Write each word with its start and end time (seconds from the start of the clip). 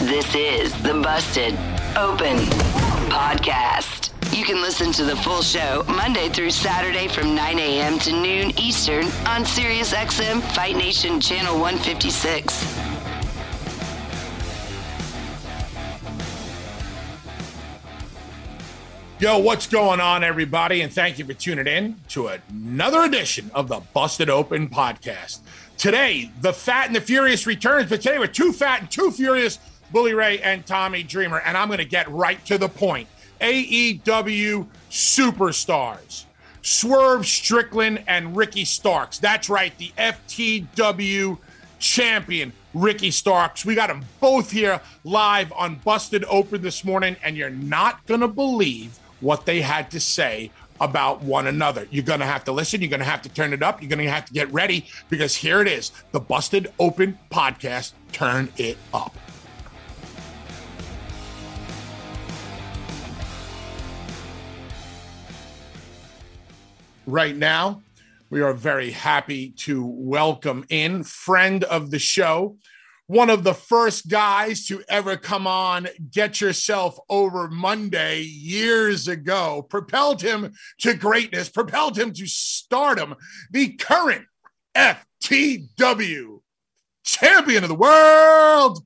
This 0.00 0.34
is 0.34 0.72
the 0.82 0.94
Busted 0.94 1.54
Open 1.96 2.36
Podcast. 3.08 4.10
You 4.36 4.44
can 4.44 4.60
listen 4.60 4.92
to 4.92 5.04
the 5.04 5.16
full 5.16 5.40
show 5.40 5.84
Monday 5.88 6.28
through 6.28 6.50
Saturday 6.50 7.08
from 7.08 7.34
9 7.34 7.58
a.m. 7.58 7.98
to 8.00 8.12
noon 8.12 8.58
Eastern 8.58 9.04
on 9.26 9.44
SiriusXM 9.44 10.42
Fight 10.54 10.76
Nation 10.76 11.20
Channel 11.20 11.58
156. 11.60 12.84
Yo, 19.20 19.38
what's 19.38 19.66
going 19.68 20.00
on, 20.00 20.24
everybody? 20.24 20.82
And 20.82 20.92
thank 20.92 21.18
you 21.18 21.24
for 21.24 21.34
tuning 21.34 21.68
in 21.68 21.96
to 22.08 22.28
another 22.28 23.04
edition 23.04 23.50
of 23.54 23.68
the 23.68 23.80
Busted 23.94 24.28
Open 24.28 24.68
podcast. 24.68 25.38
Today, 25.78 26.30
the 26.40 26.52
Fat 26.52 26.88
and 26.88 26.96
the 26.96 27.00
Furious 27.00 27.46
returns, 27.46 27.88
but 27.88 28.02
today 28.02 28.18
we're 28.18 28.26
too 28.26 28.52
fat 28.52 28.80
and 28.80 28.90
too 28.90 29.10
furious 29.12 29.58
Bully 29.92 30.14
Ray 30.14 30.40
and 30.40 30.64
Tommy 30.66 31.02
Dreamer. 31.02 31.38
And 31.38 31.56
I'm 31.56 31.68
going 31.68 31.78
to 31.78 31.84
get 31.84 32.10
right 32.10 32.44
to 32.46 32.58
the 32.58 32.68
point. 32.68 33.08
AEW 33.40 34.66
superstars. 34.90 36.24
Swerve 36.62 37.26
Strickland 37.26 38.02
and 38.06 38.34
Ricky 38.34 38.64
Starks. 38.64 39.18
That's 39.18 39.50
right, 39.50 39.76
the 39.76 39.92
FTW 39.98 41.38
champion, 41.78 42.52
Ricky 42.72 43.10
Starks. 43.10 43.66
We 43.66 43.74
got 43.74 43.88
them 43.88 44.02
both 44.18 44.50
here 44.50 44.80
live 45.04 45.52
on 45.52 45.76
Busted 45.84 46.24
Open 46.26 46.62
this 46.62 46.82
morning, 46.82 47.16
and 47.22 47.36
you're 47.36 47.50
not 47.50 48.06
going 48.06 48.20
to 48.20 48.28
believe 48.28 48.98
what 49.20 49.44
they 49.44 49.60
had 49.60 49.90
to 49.90 50.00
say 50.00 50.50
about 50.80 51.22
one 51.22 51.46
another. 51.46 51.86
You're 51.90 52.02
going 52.02 52.20
to 52.20 52.26
have 52.26 52.44
to 52.44 52.52
listen. 52.52 52.80
You're 52.80 52.90
going 52.90 53.00
to 53.00 53.06
have 53.06 53.22
to 53.22 53.28
turn 53.28 53.52
it 53.52 53.62
up. 53.62 53.82
You're 53.82 53.90
going 53.90 54.04
to 54.04 54.10
have 54.10 54.24
to 54.24 54.32
get 54.32 54.50
ready 54.52 54.86
because 55.10 55.36
here 55.36 55.60
it 55.60 55.68
is 55.68 55.92
the 56.12 56.20
Busted 56.20 56.72
Open 56.78 57.18
podcast. 57.30 57.92
Turn 58.12 58.50
it 58.56 58.78
up. 58.92 59.14
Right 67.06 67.36
now. 67.36 67.82
We 68.30 68.40
are 68.42 68.52
very 68.52 68.90
happy 68.90 69.50
to 69.58 69.84
welcome 69.84 70.64
in 70.68 71.04
friend 71.04 71.62
of 71.64 71.90
the 71.90 71.98
show, 71.98 72.56
one 73.06 73.30
of 73.30 73.44
the 73.44 73.54
first 73.54 74.08
guys 74.08 74.66
to 74.66 74.82
ever 74.88 75.16
come 75.16 75.46
on 75.46 75.88
Get 76.10 76.40
Yourself 76.40 76.96
Over 77.08 77.48
Monday 77.48 78.22
years 78.22 79.08
ago, 79.08 79.66
propelled 79.68 80.22
him 80.22 80.54
to 80.80 80.94
greatness, 80.94 81.48
propelled 81.48 81.98
him 81.98 82.12
to 82.14 82.26
stardom, 82.26 83.14
the 83.50 83.74
current 83.74 84.24
FTW 84.74 86.40
champion 87.04 87.62
of 87.62 87.68
the 87.68 87.74
world. 87.74 88.82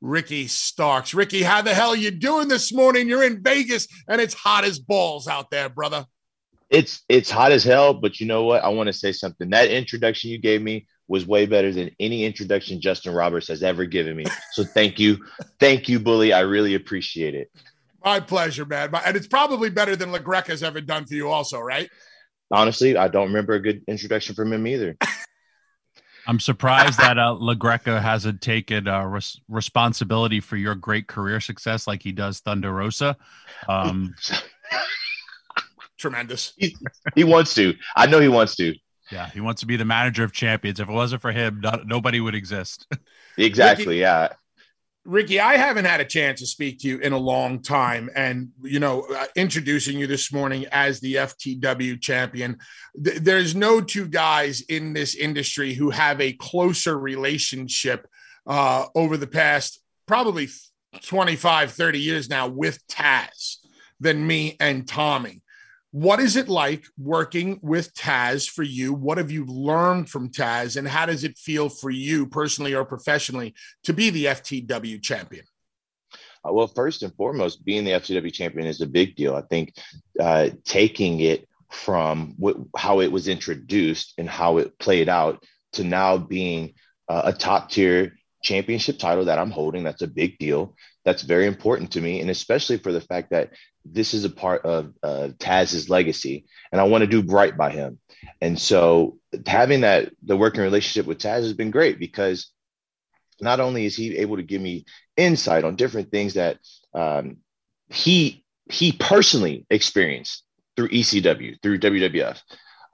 Ricky 0.00 0.48
Starks. 0.48 1.14
Ricky, 1.14 1.42
how 1.42 1.62
the 1.62 1.74
hell 1.74 1.94
you 1.94 2.10
doing 2.10 2.48
this 2.48 2.72
morning? 2.72 3.08
You're 3.08 3.22
in 3.22 3.42
Vegas 3.42 3.86
and 4.08 4.20
it's 4.20 4.34
hot 4.34 4.64
as 4.64 4.80
balls 4.80 5.28
out 5.28 5.50
there, 5.50 5.68
brother 5.68 6.06
it's 6.72 7.04
it's 7.08 7.30
hot 7.30 7.52
as 7.52 7.62
hell, 7.62 7.94
but 7.94 8.18
you 8.18 8.26
know 8.26 8.44
what? 8.44 8.64
I 8.64 8.68
want 8.70 8.88
to 8.88 8.92
say 8.92 9.12
something. 9.12 9.50
That 9.50 9.70
introduction 9.70 10.30
you 10.30 10.38
gave 10.38 10.62
me 10.62 10.86
was 11.06 11.26
way 11.26 11.44
better 11.44 11.70
than 11.70 11.90
any 12.00 12.24
introduction 12.24 12.80
Justin 12.80 13.14
Roberts 13.14 13.48
has 13.48 13.62
ever 13.62 13.84
given 13.84 14.16
me. 14.16 14.24
So 14.52 14.64
thank 14.64 14.98
you, 14.98 15.18
thank 15.60 15.88
you, 15.88 16.00
bully. 16.00 16.32
I 16.32 16.40
really 16.40 16.74
appreciate 16.74 17.34
it. 17.34 17.52
My 18.02 18.18
pleasure, 18.18 18.64
man. 18.64 18.90
And 19.04 19.16
it's 19.16 19.26
probably 19.26 19.68
better 19.68 19.94
than 19.94 20.10
LaGreca 20.10 20.48
has 20.48 20.62
ever 20.62 20.80
done 20.80 21.04
for 21.04 21.14
you, 21.14 21.28
also, 21.28 21.60
right? 21.60 21.88
Honestly, 22.50 22.96
I 22.96 23.08
don't 23.08 23.28
remember 23.28 23.52
a 23.52 23.60
good 23.60 23.82
introduction 23.86 24.34
from 24.34 24.52
him 24.52 24.66
either. 24.66 24.96
I'm 26.26 26.40
surprised 26.40 26.98
that 26.98 27.18
uh, 27.18 27.36
LaGreca 27.38 28.00
hasn't 28.00 28.40
taken 28.40 28.86
uh, 28.88 29.04
res- 29.04 29.40
responsibility 29.48 30.40
for 30.40 30.56
your 30.56 30.76
great 30.76 31.08
career 31.08 31.40
success 31.40 31.86
like 31.86 32.02
he 32.02 32.12
does 32.12 32.40
Thunder 32.40 32.72
Rosa. 32.72 33.16
Um, 33.68 34.14
tremendous. 36.02 36.52
He, 36.58 36.76
he 37.14 37.24
wants 37.24 37.54
to. 37.54 37.74
I 37.96 38.06
know 38.06 38.20
he 38.20 38.28
wants 38.28 38.56
to. 38.56 38.74
Yeah, 39.10 39.28
he 39.30 39.40
wants 39.40 39.60
to 39.60 39.66
be 39.66 39.76
the 39.76 39.84
manager 39.84 40.24
of 40.24 40.32
champions. 40.32 40.80
If 40.80 40.88
it 40.88 40.92
wasn't 40.92 41.22
for 41.22 41.32
him, 41.32 41.60
not, 41.62 41.86
nobody 41.86 42.20
would 42.20 42.34
exist. 42.34 42.86
exactly. 43.38 43.86
Ricky, 43.86 43.98
yeah. 43.98 44.28
Ricky, 45.04 45.40
I 45.40 45.56
haven't 45.56 45.84
had 45.84 46.00
a 46.00 46.04
chance 46.04 46.40
to 46.40 46.46
speak 46.46 46.78
to 46.80 46.88
you 46.88 46.98
in 46.98 47.12
a 47.12 47.18
long 47.18 47.60
time. 47.60 48.08
And, 48.14 48.50
you 48.62 48.78
know, 48.78 49.02
uh, 49.02 49.26
introducing 49.34 49.98
you 49.98 50.06
this 50.06 50.32
morning 50.32 50.66
as 50.70 51.00
the 51.00 51.14
FTW 51.16 52.00
champion, 52.00 52.58
th- 53.02 53.18
there's 53.18 53.54
no 53.54 53.80
two 53.80 54.06
guys 54.06 54.60
in 54.62 54.92
this 54.92 55.16
industry 55.16 55.74
who 55.74 55.90
have 55.90 56.20
a 56.20 56.34
closer 56.34 56.96
relationship 56.96 58.06
uh, 58.46 58.86
over 58.94 59.16
the 59.16 59.26
past 59.26 59.80
probably 60.06 60.48
25, 61.04 61.72
30 61.72 61.98
years 61.98 62.30
now 62.30 62.46
with 62.46 62.86
Taz 62.86 63.56
than 63.98 64.26
me 64.26 64.56
and 64.60 64.86
Tommy. 64.86 65.41
What 65.92 66.20
is 66.20 66.36
it 66.36 66.48
like 66.48 66.86
working 66.98 67.60
with 67.62 67.92
Taz 67.94 68.48
for 68.48 68.62
you? 68.62 68.94
What 68.94 69.18
have 69.18 69.30
you 69.30 69.44
learned 69.44 70.08
from 70.08 70.30
Taz, 70.30 70.78
and 70.78 70.88
how 70.88 71.04
does 71.04 71.22
it 71.22 71.36
feel 71.36 71.68
for 71.68 71.90
you 71.90 72.26
personally 72.26 72.74
or 72.74 72.84
professionally 72.84 73.54
to 73.84 73.92
be 73.92 74.08
the 74.08 74.24
FTW 74.24 75.02
champion? 75.02 75.44
Uh, 76.44 76.52
well, 76.52 76.66
first 76.66 77.02
and 77.02 77.14
foremost, 77.14 77.64
being 77.64 77.84
the 77.84 77.90
FTW 77.90 78.32
champion 78.32 78.66
is 78.66 78.80
a 78.80 78.86
big 78.86 79.16
deal. 79.16 79.36
I 79.36 79.42
think 79.42 79.74
uh, 80.18 80.48
taking 80.64 81.20
it 81.20 81.46
from 81.70 82.36
how 82.76 83.00
it 83.00 83.12
was 83.12 83.28
introduced 83.28 84.14
and 84.16 84.28
how 84.28 84.58
it 84.58 84.78
played 84.78 85.10
out 85.10 85.44
to 85.74 85.84
now 85.84 86.16
being 86.16 86.72
uh, 87.08 87.22
a 87.26 87.32
top 87.32 87.70
tier 87.70 88.14
championship 88.42 88.98
title 88.98 89.26
that 89.26 89.38
I'm 89.38 89.50
holding, 89.50 89.84
that's 89.84 90.02
a 90.02 90.06
big 90.06 90.38
deal. 90.38 90.74
That's 91.04 91.22
very 91.22 91.46
important 91.46 91.92
to 91.92 92.00
me. 92.00 92.20
And 92.20 92.30
especially 92.30 92.78
for 92.78 92.92
the 92.92 93.00
fact 93.00 93.30
that 93.30 93.50
this 93.84 94.14
is 94.14 94.24
a 94.24 94.30
part 94.30 94.64
of 94.64 94.94
uh, 95.02 95.30
Taz's 95.38 95.90
legacy, 95.90 96.44
and 96.70 96.80
I 96.80 96.84
want 96.84 97.02
to 97.02 97.08
do 97.08 97.22
right 97.22 97.56
by 97.56 97.70
him. 97.70 97.98
And 98.40 98.58
so, 98.58 99.18
having 99.46 99.80
that 99.80 100.12
the 100.22 100.36
working 100.36 100.62
relationship 100.62 101.06
with 101.06 101.18
Taz 101.18 101.42
has 101.42 101.54
been 101.54 101.72
great 101.72 101.98
because 101.98 102.52
not 103.40 103.58
only 103.58 103.84
is 103.84 103.96
he 103.96 104.18
able 104.18 104.36
to 104.36 104.42
give 104.42 104.62
me 104.62 104.84
insight 105.16 105.64
on 105.64 105.74
different 105.74 106.10
things 106.10 106.34
that 106.34 106.58
um, 106.94 107.38
he 107.88 108.44
he 108.70 108.92
personally 108.92 109.66
experienced 109.70 110.44
through 110.76 110.88
ECW, 110.88 111.60
through 111.62 111.78
WWF. 111.78 112.40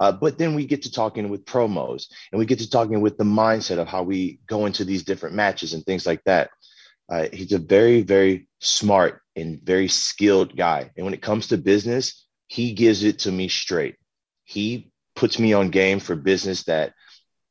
Uh, 0.01 0.13
but 0.13 0.39
then 0.39 0.55
we 0.55 0.65
get 0.65 0.83
to 0.83 0.93
talking 0.93 1.29
with 1.29 1.45
promos 1.45 2.07
and 2.31 2.39
we 2.39 2.47
get 2.47 2.61
to 2.61 2.71
talking 2.71 3.01
with 3.01 3.19
the 3.19 3.25
mindset 3.25 3.79
of 3.79 3.89
how 3.89 4.03
we 4.03 4.39
go 4.47 4.67
into 4.67 4.85
these 4.85 5.03
different 5.03 5.35
matches 5.35 5.75
and 5.75 5.85
things 5.85 6.07
like 6.07 6.23
that. 6.25 6.51
Uh, 7.09 7.27
he's 7.33 7.53
a 7.53 7.59
very, 7.59 8.03
very 8.03 8.49
smart 8.61 9.23
and 9.35 9.61
very 9.63 9.89
skilled 9.89 10.57
guy. 10.57 10.91
And 10.97 11.05
when 11.05 11.15
it 11.15 11.23
comes 11.23 11.49
to 11.49 11.59
business, 11.59 12.27
he 12.47 12.73
gives 12.73 13.05
it 13.05 13.21
to 13.21 13.33
me 13.33 13.49
straight. 13.49 13.97
He 14.45 14.91
puts 15.15 15.39
me 15.39 15.53
on 15.53 15.71
game 15.71 16.01
for 16.01 16.17
business 16.17 16.65
that 16.65 16.93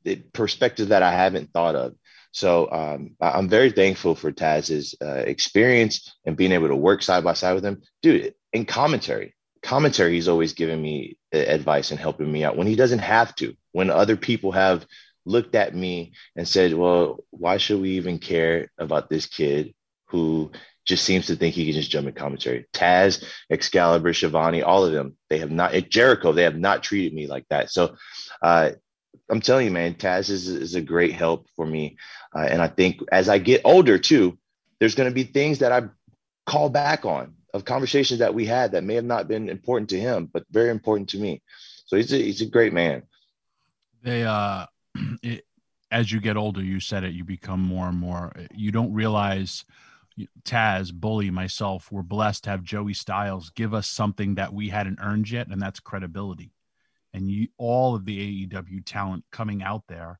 the 0.04 0.16
perspective 0.32 0.88
that 0.88 1.02
I 1.02 1.12
haven't 1.12 1.52
thought 1.52 1.74
of. 1.74 1.94
So 2.30 2.70
um, 2.70 3.16
I'm 3.20 3.48
very 3.48 3.70
thankful 3.70 4.14
for 4.14 4.30
Taz's 4.30 4.94
uh, 5.02 5.22
experience 5.26 6.14
and 6.24 6.36
being 6.36 6.52
able 6.52 6.68
to 6.68 6.76
work 6.76 7.02
side 7.02 7.24
by 7.24 7.32
side 7.34 7.54
with 7.54 7.64
him. 7.64 7.82
Dude, 8.02 8.34
in 8.52 8.64
commentary, 8.64 9.34
commentary, 9.62 10.14
he's 10.14 10.28
always 10.28 10.52
giving 10.52 10.80
me 10.80 11.18
uh, 11.34 11.38
advice 11.38 11.90
and 11.90 11.98
helping 11.98 12.30
me 12.30 12.44
out 12.44 12.56
when 12.56 12.66
he 12.66 12.76
doesn't 12.76 13.00
have 13.00 13.34
to. 13.36 13.56
When 13.72 13.90
other 13.90 14.16
people 14.16 14.52
have 14.52 14.86
looked 15.28 15.54
at 15.54 15.74
me 15.74 16.12
and 16.36 16.48
said, 16.48 16.74
Well, 16.74 17.24
why 17.30 17.58
should 17.58 17.80
we 17.80 17.90
even 17.90 18.18
care 18.18 18.70
about 18.78 19.08
this 19.08 19.26
kid 19.26 19.74
who 20.06 20.50
just 20.88 21.04
seems 21.04 21.26
to 21.26 21.36
think 21.36 21.54
he 21.54 21.66
can 21.66 21.74
just 21.74 21.90
jump 21.90 22.08
in 22.08 22.14
commentary. 22.14 22.66
Taz, 22.72 23.22
Excalibur, 23.50 24.14
Schiavone, 24.14 24.62
all 24.62 24.86
of 24.86 24.92
them, 24.92 25.16
they 25.28 25.38
have 25.38 25.50
not, 25.50 25.74
Jericho, 25.90 26.32
they 26.32 26.44
have 26.44 26.58
not 26.58 26.82
treated 26.82 27.12
me 27.12 27.26
like 27.26 27.44
that. 27.50 27.70
So 27.70 27.96
uh, 28.40 28.70
I'm 29.30 29.42
telling 29.42 29.66
you, 29.66 29.70
man, 29.70 29.94
Taz 29.94 30.30
is, 30.30 30.48
is 30.48 30.74
a 30.74 30.80
great 30.80 31.12
help 31.12 31.46
for 31.54 31.66
me. 31.66 31.98
Uh, 32.34 32.46
and 32.50 32.62
I 32.62 32.68
think 32.68 33.00
as 33.12 33.28
I 33.28 33.36
get 33.36 33.60
older 33.64 33.98
too, 33.98 34.38
there's 34.80 34.94
going 34.94 35.10
to 35.10 35.14
be 35.14 35.24
things 35.24 35.58
that 35.58 35.72
I 35.72 35.88
call 36.46 36.70
back 36.70 37.04
on 37.04 37.34
of 37.52 37.66
conversations 37.66 38.20
that 38.20 38.34
we 38.34 38.46
had 38.46 38.72
that 38.72 38.84
may 38.84 38.94
have 38.94 39.04
not 39.04 39.28
been 39.28 39.50
important 39.50 39.90
to 39.90 40.00
him, 40.00 40.30
but 40.32 40.44
very 40.50 40.70
important 40.70 41.10
to 41.10 41.18
me. 41.18 41.42
So 41.84 41.96
he's 41.96 42.12
a, 42.12 42.16
he's 42.16 42.40
a 42.40 42.46
great 42.46 42.72
man. 42.72 43.02
They, 44.02 44.22
uh, 44.22 44.66
it, 45.22 45.44
as 45.90 46.12
you 46.12 46.20
get 46.20 46.36
older, 46.36 46.62
you 46.62 46.80
said 46.80 47.04
it, 47.04 47.14
you 47.14 47.24
become 47.24 47.60
more 47.60 47.88
and 47.88 47.98
more, 47.98 48.32
you 48.54 48.70
don't 48.70 48.92
realize 48.92 49.64
Taz, 50.44 50.92
Bully, 50.92 51.30
myself, 51.30 51.90
we're 51.92 52.02
blessed 52.02 52.44
to 52.44 52.50
have 52.50 52.62
Joey 52.62 52.94
Styles 52.94 53.50
give 53.50 53.74
us 53.74 53.86
something 53.86 54.34
that 54.34 54.52
we 54.52 54.68
hadn't 54.68 54.98
earned 55.00 55.30
yet, 55.30 55.48
and 55.48 55.60
that's 55.60 55.80
credibility. 55.80 56.52
And 57.12 57.30
you, 57.30 57.48
all 57.56 57.94
of 57.94 58.04
the 58.04 58.46
AEW 58.46 58.82
talent 58.84 59.24
coming 59.30 59.62
out 59.62 59.84
there, 59.88 60.18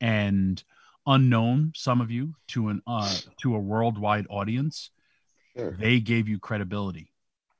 and 0.00 0.62
unknown, 1.06 1.72
some 1.74 2.00
of 2.00 2.10
you 2.10 2.34
to 2.48 2.68
an 2.68 2.82
uh, 2.86 3.14
to 3.42 3.54
a 3.54 3.60
worldwide 3.60 4.26
audience, 4.30 4.90
sure. 5.56 5.76
they 5.78 6.00
gave 6.00 6.28
you 6.28 6.38
credibility, 6.38 7.12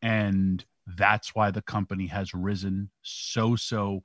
and 0.02 0.64
that's 0.86 1.34
why 1.34 1.50
the 1.50 1.62
company 1.62 2.06
has 2.06 2.34
risen 2.34 2.90
so 3.02 3.56
so 3.56 4.00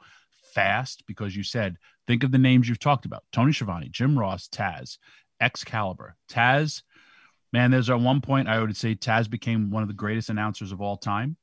fast. 0.54 1.04
Because 1.08 1.36
you 1.36 1.44
said, 1.44 1.78
think 2.10 2.24
of 2.24 2.32
the 2.32 2.38
names 2.38 2.68
you've 2.68 2.80
talked 2.80 3.06
about: 3.06 3.24
Tony 3.32 3.54
Schiavone, 3.54 3.90
Jim 3.90 4.20
Ross, 4.20 4.50
Taz, 4.50 4.98
Excalibur, 5.40 6.16
Taz 6.30 6.82
Man, 7.52 7.72
there's 7.72 7.90
at 7.90 8.00
one 8.00 8.22
point 8.22 8.48
I 8.48 8.60
would 8.60 8.78
say 8.78 8.96
Taz 8.96 9.30
became 9.30 9.72
one 9.72 9.82
of 9.82 9.90
the 9.90 9.96
greatest 9.96 10.30
announcers 10.30 10.72
of 10.72 10.82
all 10.82 10.98
time. 10.98 11.38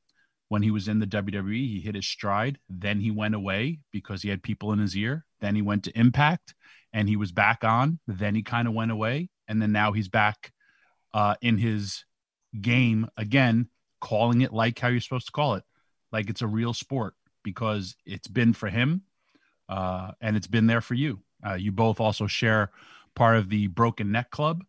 When 0.49 0.61
he 0.61 0.71
was 0.71 0.87
in 0.87 0.99
the 0.99 1.07
WWE, 1.07 1.67
he 1.67 1.81
hit 1.81 1.95
his 1.95 2.07
stride. 2.07 2.57
Then 2.69 3.01
he 3.01 3.11
went 3.11 3.35
away 3.35 3.79
because 3.91 4.21
he 4.21 4.29
had 4.29 4.41
people 4.41 4.71
in 4.71 4.79
his 4.79 4.95
ear. 4.95 5.25
Then 5.41 5.55
he 5.55 5.61
went 5.61 5.83
to 5.83 5.99
Impact 5.99 6.55
and 6.93 7.09
he 7.09 7.17
was 7.17 7.33
back 7.33 7.65
on. 7.65 7.99
Then 8.07 8.33
he 8.33 8.43
kind 8.43 8.65
of 8.65 8.73
went 8.73 8.91
away. 8.91 9.29
And 9.49 9.61
then 9.61 9.73
now 9.73 9.91
he's 9.91 10.07
back 10.07 10.53
uh, 11.13 11.35
in 11.41 11.57
his 11.57 12.05
game 12.61 13.09
again, 13.17 13.67
calling 13.99 14.39
it 14.39 14.53
like 14.53 14.79
how 14.79 14.87
you're 14.87 15.01
supposed 15.01 15.25
to 15.25 15.33
call 15.33 15.55
it, 15.55 15.65
like 16.13 16.29
it's 16.29 16.41
a 16.41 16.47
real 16.47 16.73
sport 16.73 17.13
because 17.43 17.97
it's 18.05 18.29
been 18.29 18.53
for 18.53 18.69
him 18.69 19.01
uh, 19.69 20.11
and 20.21 20.35
it's 20.35 20.47
been 20.47 20.67
there 20.67 20.81
for 20.81 20.93
you. 20.93 21.19
Uh, 21.45 21.53
you 21.53 21.71
both 21.71 21.99
also 21.99 22.27
share 22.27 22.71
part 23.15 23.37
of 23.37 23.49
the 23.49 23.67
Broken 23.67 24.11
Neck 24.11 24.31
Club 24.31 24.63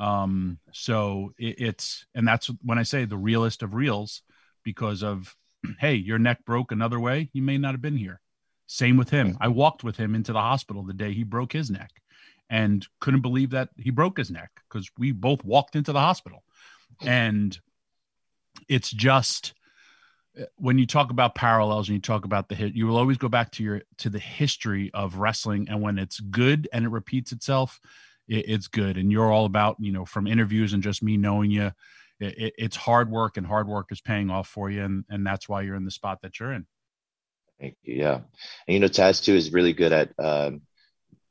um, 0.00 0.58
so 0.72 1.34
it, 1.38 1.60
it's, 1.60 2.06
and 2.14 2.26
that's 2.26 2.50
when 2.64 2.78
I 2.78 2.82
say 2.82 3.04
the 3.04 3.18
realest 3.18 3.62
of 3.62 3.74
reals 3.74 4.22
because 4.64 5.02
of, 5.02 5.36
hey, 5.78 5.94
your 5.94 6.18
neck 6.18 6.44
broke 6.46 6.72
another 6.72 6.98
way. 6.98 7.28
You 7.34 7.42
may 7.42 7.58
not 7.58 7.74
have 7.74 7.82
been 7.82 7.98
here. 7.98 8.20
Same 8.66 8.96
with 8.96 9.10
him. 9.10 9.36
I 9.40 9.48
walked 9.48 9.84
with 9.84 9.96
him 9.96 10.14
into 10.14 10.32
the 10.32 10.40
hospital 10.40 10.84
the 10.84 10.94
day 10.94 11.12
he 11.12 11.24
broke 11.24 11.52
his 11.52 11.70
neck 11.70 11.90
and 12.48 12.86
couldn't 13.00 13.20
believe 13.20 13.50
that 13.50 13.68
he 13.76 13.90
broke 13.90 14.16
his 14.16 14.30
neck 14.30 14.50
because 14.68 14.88
we 14.96 15.12
both 15.12 15.44
walked 15.44 15.76
into 15.76 15.92
the 15.92 16.00
hospital. 16.00 16.44
And 17.02 17.58
it's 18.68 18.90
just, 18.90 19.54
when 20.56 20.78
you 20.78 20.86
talk 20.86 21.10
about 21.10 21.34
parallels 21.34 21.88
and 21.88 21.96
you 21.96 22.00
talk 22.00 22.24
about 22.24 22.48
the 22.48 22.54
hit, 22.54 22.74
you 22.74 22.86
will 22.86 22.96
always 22.96 23.18
go 23.18 23.28
back 23.28 23.50
to 23.52 23.62
your 23.62 23.82
to 23.98 24.08
the 24.08 24.18
history 24.18 24.90
of 24.94 25.16
wrestling, 25.16 25.68
and 25.68 25.82
when 25.82 25.98
it's 25.98 26.20
good 26.20 26.68
and 26.72 26.84
it 26.84 26.88
repeats 26.88 27.32
itself, 27.32 27.80
it, 28.28 28.48
it's 28.48 28.68
good. 28.68 28.96
And 28.96 29.10
you're 29.10 29.32
all 29.32 29.44
about, 29.44 29.76
you 29.80 29.92
know, 29.92 30.04
from 30.04 30.26
interviews 30.26 30.72
and 30.72 30.82
just 30.82 31.02
me 31.02 31.16
knowing 31.16 31.50
you, 31.50 31.72
it, 32.20 32.54
it's 32.56 32.76
hard 32.76 33.10
work 33.10 33.36
and 33.36 33.46
hard 33.46 33.66
work 33.66 33.90
is 33.90 34.00
paying 34.00 34.30
off 34.30 34.48
for 34.48 34.70
you. 34.70 34.84
And, 34.84 35.04
and 35.10 35.26
that's 35.26 35.48
why 35.48 35.62
you're 35.62 35.76
in 35.76 35.84
the 35.84 35.90
spot 35.90 36.22
that 36.22 36.38
you're 36.38 36.52
in. 36.52 36.66
Thank 37.58 37.76
you. 37.82 37.96
Yeah. 37.96 38.14
And, 38.14 38.74
you 38.74 38.78
know, 38.78 38.86
Taz 38.86 39.22
too 39.22 39.34
is 39.34 39.52
really 39.52 39.72
good 39.72 39.92
at 39.92 40.12
um, 40.18 40.62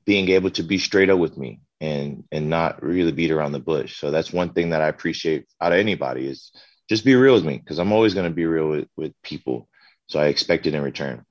being 0.05 0.29
able 0.29 0.51
to 0.51 0.63
be 0.63 0.77
straight 0.77 1.09
up 1.09 1.19
with 1.19 1.37
me 1.37 1.61
and, 1.79 2.25
and 2.31 2.49
not 2.49 2.83
really 2.83 3.11
beat 3.13 3.31
around 3.31 3.53
the 3.53 3.59
bush. 3.59 3.97
So 3.97 4.11
that's 4.11 4.33
one 4.33 4.53
thing 4.53 4.71
that 4.71 4.81
I 4.81 4.89
appreciate 4.89 5.47
out 5.61 5.71
of 5.71 5.79
anybody 5.79 6.27
is 6.27 6.51
just 6.89 7.05
be 7.05 7.15
real 7.15 7.35
with 7.35 7.45
me. 7.45 7.59
Cause 7.59 7.79
I'm 7.79 7.91
always 7.91 8.13
going 8.13 8.29
to 8.29 8.35
be 8.35 8.45
real 8.45 8.67
with, 8.67 8.87
with 8.97 9.13
people. 9.23 9.69
So 10.07 10.19
I 10.19 10.25
expect 10.25 10.65
it 10.65 10.73
in 10.73 10.81
return. 10.81 11.23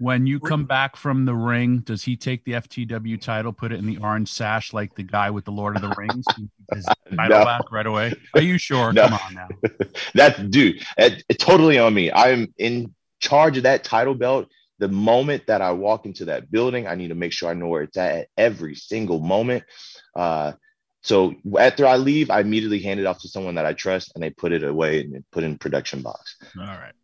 When 0.00 0.26
you 0.26 0.40
come 0.40 0.64
back 0.64 0.96
from 0.96 1.24
the 1.24 1.34
ring, 1.34 1.78
does 1.78 2.02
he 2.02 2.16
take 2.16 2.44
the 2.44 2.52
FTW 2.52 3.20
title, 3.20 3.52
put 3.52 3.70
it 3.70 3.78
in 3.78 3.86
the 3.86 3.98
orange 3.98 4.30
sash 4.30 4.72
like 4.72 4.94
the 4.96 5.04
guy 5.04 5.30
with 5.30 5.44
the 5.44 5.52
Lord 5.52 5.76
of 5.76 5.82
the 5.82 5.94
Rings? 5.96 6.24
His 6.74 6.84
title 7.16 7.38
no. 7.38 7.44
back 7.44 7.70
right 7.70 7.86
away. 7.86 8.12
Are 8.34 8.42
you 8.42 8.58
sure? 8.58 8.92
No. 8.92 9.08
Come 9.08 9.20
on 9.24 9.34
now. 9.34 9.48
That's 10.14 10.38
dude. 10.40 10.84
It, 10.98 11.24
it, 11.28 11.38
totally 11.38 11.78
on 11.78 11.94
me. 11.94 12.10
I'm 12.10 12.52
in 12.58 12.92
charge 13.20 13.56
of 13.56 13.62
that 13.62 13.84
title 13.84 14.14
belt. 14.14 14.48
The 14.80 14.88
moment 14.88 15.46
that 15.46 15.62
I 15.62 15.70
walk 15.70 16.06
into 16.06 16.24
that 16.24 16.50
building, 16.50 16.88
I 16.88 16.96
need 16.96 17.08
to 17.08 17.14
make 17.14 17.32
sure 17.32 17.48
I 17.48 17.54
know 17.54 17.68
where 17.68 17.82
it's 17.82 17.96
at, 17.96 18.16
at 18.16 18.28
every 18.36 18.74
single 18.74 19.20
moment. 19.20 19.62
Uh, 20.16 20.52
so 21.04 21.34
after 21.60 21.86
I 21.86 21.98
leave, 21.98 22.30
I 22.30 22.40
immediately 22.40 22.80
hand 22.80 22.98
it 22.98 23.04
off 23.04 23.20
to 23.20 23.28
someone 23.28 23.54
that 23.56 23.66
I 23.66 23.74
trust, 23.74 24.12
and 24.14 24.24
they 24.24 24.30
put 24.30 24.52
it 24.52 24.64
away 24.64 25.02
and 25.02 25.22
put 25.30 25.44
in 25.44 25.58
production 25.58 26.00
box. 26.00 26.36
All 26.58 26.64
right. 26.64 26.94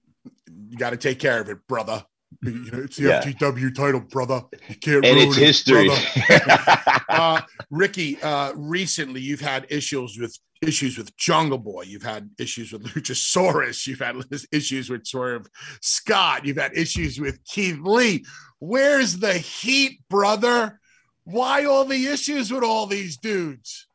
You 0.70 0.78
got 0.78 0.90
to 0.90 0.96
take 0.96 1.18
care 1.18 1.38
of 1.38 1.50
it, 1.50 1.66
brother. 1.68 2.02
You 2.42 2.70
know, 2.72 2.78
it's 2.78 2.96
the 2.96 3.08
yeah. 3.08 3.20
FTW 3.20 3.74
title, 3.74 4.00
brother. 4.00 4.42
You 4.68 4.76
can't 4.76 5.04
and 5.04 5.18
it's 5.18 5.36
history. 5.36 5.90
uh, 7.10 7.42
Ricky, 7.70 8.20
uh, 8.22 8.54
recently 8.54 9.20
you've 9.20 9.42
had 9.42 9.66
issues 9.68 10.16
with 10.18 10.34
issues 10.62 10.96
with 10.96 11.14
Jungle 11.18 11.58
Boy. 11.58 11.82
You've 11.82 12.02
had 12.02 12.30
issues 12.38 12.72
with 12.72 12.84
Luchasaurus. 12.94 13.86
You've 13.86 14.00
had 14.00 14.16
issues 14.52 14.88
with 14.88 15.06
Swerve 15.06 15.46
Scott. 15.82 16.46
You've 16.46 16.56
had 16.56 16.74
issues 16.74 17.20
with 17.20 17.44
Keith 17.44 17.80
Lee. 17.82 18.24
Where's 18.60 19.18
the 19.18 19.34
heat, 19.34 20.00
brother? 20.08 20.80
Why 21.24 21.66
all 21.66 21.84
the 21.84 22.06
issues 22.06 22.50
with 22.50 22.62
all 22.62 22.86
these 22.86 23.18
dudes? 23.18 23.88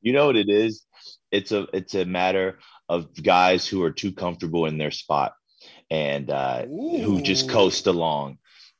You 0.00 0.12
know 0.12 0.26
what 0.26 0.36
it 0.36 0.48
is? 0.48 0.84
It's 1.30 1.52
a 1.52 1.66
it's 1.72 1.94
a 1.94 2.04
matter 2.04 2.58
of 2.88 3.08
guys 3.20 3.66
who 3.66 3.82
are 3.82 3.90
too 3.90 4.12
comfortable 4.12 4.66
in 4.66 4.78
their 4.78 4.90
spot 4.90 5.34
and 5.90 6.30
uh, 6.30 6.66
who 6.66 7.20
just 7.20 7.50
coast 7.50 7.86
along. 7.86 8.38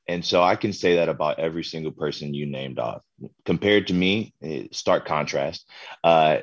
And 0.08 0.24
so 0.24 0.42
I 0.42 0.54
can 0.54 0.72
say 0.72 0.96
that 0.96 1.08
about 1.08 1.40
every 1.40 1.64
single 1.64 1.90
person 1.90 2.32
you 2.32 2.46
named 2.46 2.78
off. 2.78 3.02
Compared 3.44 3.88
to 3.88 3.94
me, 3.94 4.34
eh, 4.42 4.68
stark 4.70 5.04
contrast. 5.04 5.68
Uh, 6.04 6.38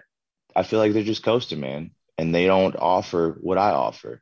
I 0.56 0.64
feel 0.64 0.80
like 0.80 0.94
they're 0.94 1.04
just 1.04 1.24
coasting, 1.24 1.62
man, 1.62 1.92
and 2.18 2.36
they 2.36 2.46
don't 2.46 2.75
offer 2.75 3.38
what 3.42 3.58
I 3.58 3.72
offer. 3.72 4.22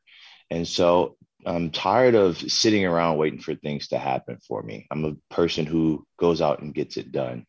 And 0.51 0.67
so 0.67 1.17
I'm 1.45 1.71
tired 1.71 2.13
of 2.13 2.37
sitting 2.37 2.85
around 2.85 3.17
waiting 3.17 3.39
for 3.39 3.55
things 3.55 3.87
to 3.89 3.97
happen 3.97 4.37
for 4.47 4.61
me. 4.61 4.87
I'm 4.91 5.05
a 5.05 5.33
person 5.33 5.65
who 5.65 6.05
goes 6.19 6.41
out 6.41 6.61
and 6.61 6.73
gets 6.73 6.97
it 6.97 7.11
done. 7.11 7.47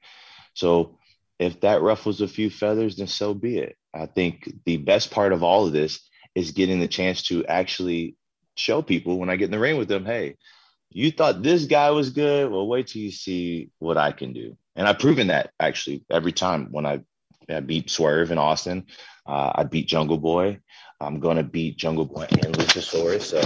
So 0.54 0.99
if 1.42 1.61
that 1.61 1.82
ruffles 1.82 2.20
a 2.20 2.28
few 2.28 2.50
feathers, 2.50 2.96
then 2.96 3.06
so 3.06 3.34
be 3.34 3.58
it. 3.58 3.76
I 3.92 4.06
think 4.06 4.50
the 4.64 4.76
best 4.78 5.11
part 5.11 5.32
of 5.32 5.42
all 5.42 5.66
of 5.66 5.72
this 5.72 6.00
is 6.34 6.52
getting 6.52 6.80
the 6.80 6.88
chance 6.88 7.25
to 7.25 7.44
actually 7.46 8.16
show 8.54 8.80
people 8.80 9.18
when 9.18 9.28
I 9.28 9.37
get 9.37 9.46
in 9.46 9.50
the 9.50 9.58
ring 9.58 9.76
with 9.76 9.88
them, 9.88 10.06
hey, 10.06 10.37
you 10.90 11.11
thought 11.11 11.42
this 11.42 11.64
guy 11.64 11.90
was 11.90 12.11
good. 12.11 12.50
Well, 12.50 12.66
wait 12.66 12.87
till 12.87 13.02
you 13.02 13.11
see 13.11 13.70
what 13.78 13.96
I 13.96 14.12
can 14.12 14.32
do. 14.32 14.56
And 14.76 14.87
I've 14.87 14.99
proven 14.99 15.28
that 15.28 15.50
actually 15.58 16.04
every 16.11 16.32
time 16.32 16.68
when 16.70 16.87
I, 16.87 17.00
I 17.49 17.61
beat 17.61 17.90
Swerve 17.90 18.30
in 18.30 18.38
Austin, 18.38 18.87
uh, 19.26 19.52
I 19.54 19.64
beat 19.64 19.88
Jungle 19.88 20.18
Boy. 20.18 20.61
I'm 21.00 21.18
going 21.18 21.38
to 21.38 21.42
beat 21.42 21.76
Jungle 21.76 22.04
Boy 22.04 22.26
and 22.30 22.56
Luchasaurus. 22.56 23.22
So 23.22 23.40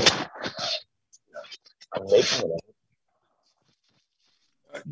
I'm 1.94 2.04
making 2.04 2.50
it. 2.50 2.75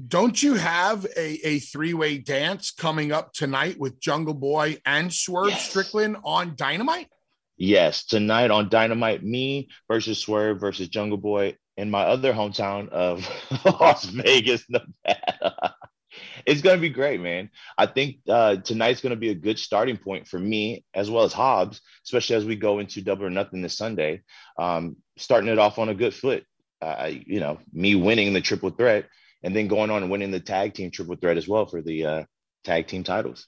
Don't 0.09 0.43
you 0.43 0.55
have 0.55 1.05
a, 1.17 1.47
a 1.47 1.59
three 1.59 1.95
way 1.95 2.19
dance 2.19 2.71
coming 2.71 3.13
up 3.13 3.33
tonight 3.33 3.79
with 3.79 4.01
Jungle 4.01 4.35
Boy 4.35 4.79
and 4.85 5.13
Swerve 5.13 5.51
yes. 5.51 5.69
Strickland 5.69 6.17
on 6.25 6.55
Dynamite? 6.57 7.09
Yes, 7.57 8.05
tonight 8.05 8.51
on 8.51 8.69
Dynamite, 8.69 9.23
me 9.23 9.69
versus 9.89 10.19
Swerve 10.19 10.61
versus 10.61 10.89
Jungle 10.89 11.19
Boy 11.19 11.57
in 11.77 11.91
my 11.91 12.03
other 12.03 12.33
hometown 12.33 12.89
of 12.89 13.29
Las 13.81 14.05
Vegas, 14.05 14.65
Nevada. 14.69 15.75
it's 16.47 16.63
going 16.63 16.77
to 16.77 16.81
be 16.81 16.89
great, 16.89 17.21
man. 17.21 17.51
I 17.79 17.87
think 17.87 18.19
uh, 18.29 18.57
tonight's 18.57 19.01
going 19.01 19.11
to 19.11 19.17
be 19.17 19.31
a 19.31 19.35
good 19.35 19.59
starting 19.59 19.97
point 19.97 20.27
for 20.27 20.39
me 20.39 20.85
as 20.95 21.11
well 21.11 21.25
as 21.25 21.33
Hobbs, 21.33 21.81
especially 22.05 22.37
as 22.37 22.45
we 22.45 22.57
go 22.57 22.79
into 22.79 23.03
Double 23.03 23.25
or 23.25 23.31
Nothing 23.31 23.63
this 23.63 23.77
Sunday. 23.77 24.23
Um, 24.59 24.97
starting 25.17 25.51
it 25.51 25.59
off 25.59 25.79
on 25.79 25.89
a 25.89 25.95
good 25.95 26.15
foot. 26.15 26.45
Uh, 26.83 27.11
you 27.27 27.41
know, 27.41 27.59
me 27.73 27.95
winning 27.95 28.33
the 28.33 28.41
triple 28.41 28.71
threat 28.71 29.07
and 29.45 29.55
then 29.55 29.69
going 29.69 29.91
on 29.91 30.03
and 30.03 30.11
winning 30.11 30.31
the 30.31 30.41
tag 30.41 30.75
team 30.75 30.91
triple 30.91 31.17
threat 31.17 31.37
as 31.37 31.47
well 31.47 31.67
for 31.67 31.83
the 31.83 32.05
uh, 32.05 32.25
tag 32.65 32.87
team 32.89 33.05
titles. 33.05 33.47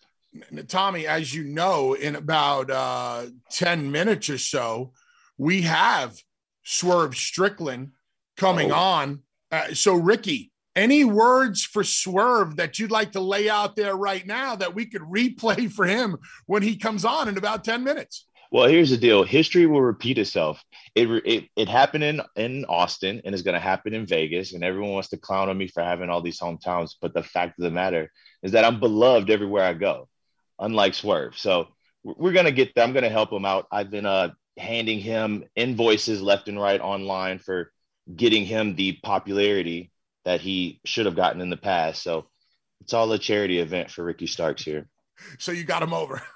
Tommy, 0.68 1.06
as 1.06 1.34
you 1.34 1.44
know, 1.44 1.94
in 1.94 2.14
about 2.14 2.70
uh, 2.70 3.26
10 3.50 3.90
minutes 3.90 4.28
or 4.28 4.36
so, 4.36 4.92
we 5.38 5.62
have 5.62 6.14
Swerve 6.62 7.16
Strickland 7.16 7.92
coming 8.36 8.70
oh. 8.70 8.76
on. 8.76 9.22
Uh, 9.50 9.72
so, 9.72 9.94
Ricky, 9.94 10.52
Any 10.74 11.04
words 11.04 11.64
for 11.64 11.82
Swerve 11.82 12.56
that 12.56 12.78
you'd 12.78 12.90
like 12.90 13.12
to 13.12 13.20
lay 13.20 13.48
out 13.48 13.76
there 13.76 13.96
right 13.96 14.26
now 14.26 14.56
that 14.56 14.74
we 14.74 14.84
could 14.84 15.00
replay 15.00 15.72
for 15.72 15.86
him 15.86 16.18
when 16.44 16.62
he 16.62 16.76
comes 16.76 17.06
on 17.06 17.28
in 17.28 17.38
about 17.38 17.64
10 17.64 17.82
minutes? 17.82 18.25
Well, 18.52 18.68
here's 18.68 18.90
the 18.90 18.96
deal. 18.96 19.24
History 19.24 19.66
will 19.66 19.82
repeat 19.82 20.18
itself. 20.18 20.62
It 20.94 21.08
it, 21.24 21.48
it 21.56 21.68
happened 21.68 22.04
in, 22.04 22.20
in 22.36 22.64
Austin 22.66 23.22
and 23.24 23.34
it's 23.34 23.42
going 23.42 23.54
to 23.54 23.60
happen 23.60 23.94
in 23.94 24.06
Vegas. 24.06 24.52
And 24.52 24.62
everyone 24.62 24.92
wants 24.92 25.08
to 25.10 25.16
clown 25.16 25.48
on 25.48 25.58
me 25.58 25.68
for 25.68 25.82
having 25.82 26.10
all 26.10 26.22
these 26.22 26.40
hometowns. 26.40 26.94
But 27.00 27.14
the 27.14 27.22
fact 27.22 27.58
of 27.58 27.64
the 27.64 27.70
matter 27.70 28.10
is 28.42 28.52
that 28.52 28.64
I'm 28.64 28.80
beloved 28.80 29.30
everywhere 29.30 29.64
I 29.64 29.74
go, 29.74 30.08
unlike 30.58 30.94
Swerve. 30.94 31.36
So 31.36 31.68
we're 32.04 32.32
going 32.32 32.46
to 32.46 32.52
get 32.52 32.74
there. 32.74 32.84
I'm 32.84 32.92
going 32.92 33.02
to 33.02 33.10
help 33.10 33.32
him 33.32 33.44
out. 33.44 33.66
I've 33.72 33.90
been 33.90 34.06
uh, 34.06 34.30
handing 34.56 35.00
him 35.00 35.44
invoices 35.56 36.22
left 36.22 36.48
and 36.48 36.60
right 36.60 36.80
online 36.80 37.38
for 37.38 37.72
getting 38.14 38.44
him 38.44 38.76
the 38.76 38.92
popularity 39.02 39.90
that 40.24 40.40
he 40.40 40.80
should 40.84 41.06
have 41.06 41.16
gotten 41.16 41.40
in 41.40 41.50
the 41.50 41.56
past. 41.56 42.02
So 42.02 42.28
it's 42.80 42.94
all 42.94 43.10
a 43.12 43.18
charity 43.18 43.58
event 43.58 43.90
for 43.90 44.04
Ricky 44.04 44.26
Starks 44.26 44.62
here. 44.62 44.88
So 45.38 45.52
you 45.52 45.64
got 45.64 45.82
him 45.82 45.94
over. 45.94 46.22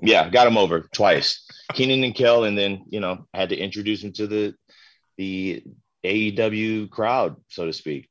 Yeah, 0.00 0.28
got 0.28 0.46
him 0.46 0.58
over 0.58 0.88
twice. 0.92 1.46
Keenan 1.72 2.04
and 2.04 2.14
Kel, 2.14 2.44
and 2.44 2.56
then 2.56 2.84
you 2.88 3.00
know 3.00 3.26
had 3.32 3.48
to 3.50 3.56
introduce 3.56 4.02
him 4.02 4.12
to 4.14 4.26
the 4.26 4.54
the 5.16 5.62
AEW 6.04 6.90
crowd, 6.90 7.36
so 7.48 7.66
to 7.66 7.72
speak. 7.72 8.08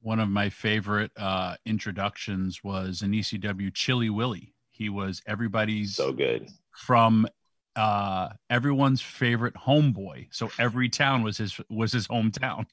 One 0.00 0.20
of 0.20 0.28
my 0.28 0.50
favorite 0.50 1.10
uh, 1.16 1.56
introductions 1.66 2.62
was 2.62 3.02
an 3.02 3.12
ECW 3.12 3.74
Chilly 3.74 4.10
Willy. 4.10 4.54
He 4.70 4.88
was 4.88 5.22
everybody's 5.26 5.96
so 5.96 6.12
good 6.12 6.48
from 6.76 7.26
uh, 7.74 8.28
everyone's 8.48 9.00
favorite 9.00 9.54
homeboy. 9.54 10.28
So 10.30 10.50
every 10.58 10.88
town 10.88 11.22
was 11.22 11.38
his 11.38 11.60
was 11.68 11.92
his 11.92 12.08
hometown. 12.08 12.66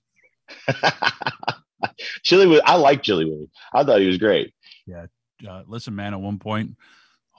Chilly, 2.23 2.61
I 2.61 2.75
like 2.75 3.03
Chilly 3.03 3.25
Willy. 3.25 3.49
I 3.73 3.83
thought 3.83 3.99
he 3.99 4.07
was 4.07 4.17
great. 4.17 4.53
Yeah. 4.85 5.05
Uh, 5.47 5.63
listen, 5.67 5.95
man. 5.95 6.13
At 6.13 6.21
one 6.21 6.39
point, 6.39 6.75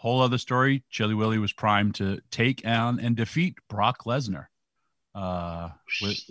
whole 0.05 0.21
other 0.21 0.37
story. 0.37 0.85
Chilly 0.91 1.15
Willy 1.15 1.39
was 1.39 1.55
primed 1.55 1.95
to 1.95 2.21
take 2.31 2.61
on 2.67 3.01
and 3.01 3.17
defeat 3.17 3.55
Brock 3.71 4.05
Lesnar. 4.05 4.49
Uh, 5.15 5.71
with, 6.03 6.31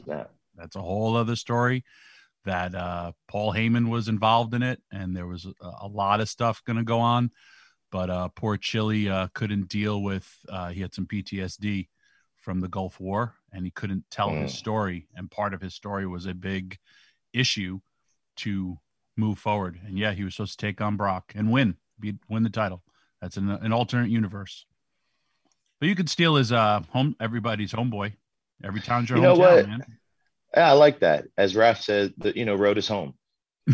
that's 0.56 0.76
a 0.76 0.82
whole 0.82 1.18
other 1.18 1.36
story. 1.36 1.84
That 2.46 2.76
uh, 2.76 3.14
Paul 3.28 3.52
Heyman 3.52 3.90
was 3.90 4.10
involved 4.10 4.54
in 4.54 4.62
it, 4.62 4.80
and 4.92 5.18
there 5.18 5.26
was 5.26 5.46
a, 5.46 5.72
a 5.82 5.88
lot 5.88 6.22
of 6.22 6.30
stuff 6.30 6.64
going 6.66 6.78
to 6.78 6.84
go 6.84 7.00
on. 7.00 7.32
But 7.92 8.12
uh, 8.12 8.30
poor 8.36 8.58
Chilly 8.58 9.10
uh, 9.10 9.30
couldn't 9.34 9.70
deal 9.70 10.04
with. 10.04 10.32
Uh, 10.48 10.70
he 10.70 10.82
had 10.82 10.94
some 10.94 11.08
PTSD 11.08 11.88
from 12.38 12.60
the 12.60 12.68
Gulf 12.68 13.00
War, 13.00 13.34
and 13.52 13.66
he 13.66 13.72
couldn't 13.72 14.04
tell 14.12 14.30
mm. 14.30 14.44
his 14.44 14.54
story. 14.54 15.08
And 15.16 15.32
part 15.32 15.56
of 15.56 15.62
his 15.62 15.74
story 15.74 16.06
was 16.06 16.28
a 16.28 16.36
big 16.36 16.78
issue 17.34 17.80
to 18.38 18.78
move 19.18 19.40
forward. 19.40 19.80
And 19.84 19.98
yeah, 19.98 20.12
he 20.12 20.24
was 20.24 20.36
supposed 20.36 20.60
to 20.60 20.64
take 20.64 20.80
on 20.80 20.96
Brock 20.96 21.32
and 21.34 21.52
win, 21.52 21.78
be, 22.00 22.20
win 22.30 22.44
the 22.44 22.52
title. 22.52 22.84
That's 23.24 23.38
an, 23.38 23.50
an 23.50 23.72
alternate 23.72 24.10
universe. 24.10 24.66
But 25.80 25.88
you 25.88 25.96
could 25.96 26.10
steal 26.10 26.36
his 26.36 26.52
uh 26.52 26.82
home 26.90 27.16
everybody's 27.22 27.72
homeboy. 27.72 28.12
Every 28.62 28.82
town's 28.82 29.10
your 29.10 29.20
you 29.20 29.24
know 29.24 29.36
hometown, 29.36 29.40
what? 29.40 29.68
man. 29.68 29.86
Yeah, 30.58 30.70
I 30.70 30.74
like 30.74 31.00
that. 31.00 31.24
As 31.38 31.56
Raf 31.56 31.80
said, 31.82 32.14
the 32.18 32.36
you 32.38 32.44
know, 32.44 32.56
road 32.56 32.78
is 32.78 32.86
home. 32.86 33.14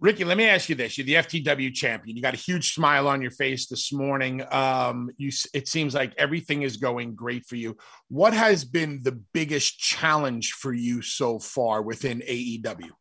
Ricky, 0.00 0.24
let 0.24 0.38
me 0.38 0.46
ask 0.46 0.70
you 0.70 0.74
this: 0.74 0.96
You're 0.96 1.04
the 1.04 1.14
FTW 1.16 1.74
champion. 1.74 2.16
You 2.16 2.22
got 2.22 2.32
a 2.32 2.38
huge 2.38 2.72
smile 2.72 3.06
on 3.06 3.20
your 3.20 3.30
face 3.30 3.66
this 3.66 3.92
morning. 3.92 4.42
Um, 4.50 5.10
you, 5.18 5.30
it 5.52 5.68
seems 5.68 5.94
like 5.94 6.14
everything 6.16 6.62
is 6.62 6.78
going 6.78 7.14
great 7.14 7.44
for 7.44 7.56
you. 7.56 7.76
What 8.08 8.32
has 8.32 8.64
been 8.64 9.02
the 9.02 9.20
biggest 9.34 9.78
challenge 9.78 10.52
for 10.52 10.72
you 10.72 11.02
so 11.02 11.38
far 11.38 11.82
within 11.82 12.20
AEW? 12.20 12.92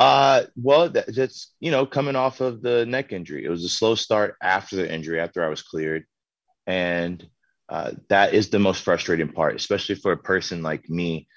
Uh, 0.00 0.44
well, 0.56 0.88
that, 0.88 1.14
that's 1.14 1.54
you 1.60 1.70
know 1.70 1.86
coming 1.86 2.16
off 2.16 2.40
of 2.40 2.62
the 2.62 2.86
neck 2.86 3.12
injury. 3.12 3.44
It 3.44 3.50
was 3.50 3.64
a 3.64 3.68
slow 3.68 3.94
start 3.94 4.36
after 4.42 4.76
the 4.76 4.92
injury, 4.92 5.20
after 5.20 5.44
I 5.44 5.50
was 5.50 5.62
cleared, 5.62 6.06
and 6.66 7.24
uh, 7.68 7.92
that 8.08 8.34
is 8.34 8.48
the 8.48 8.58
most 8.58 8.82
frustrating 8.82 9.30
part, 9.30 9.56
especially 9.56 9.96
for 9.96 10.12
a 10.12 10.18
person 10.18 10.62
like 10.62 10.88
me. 10.88 11.28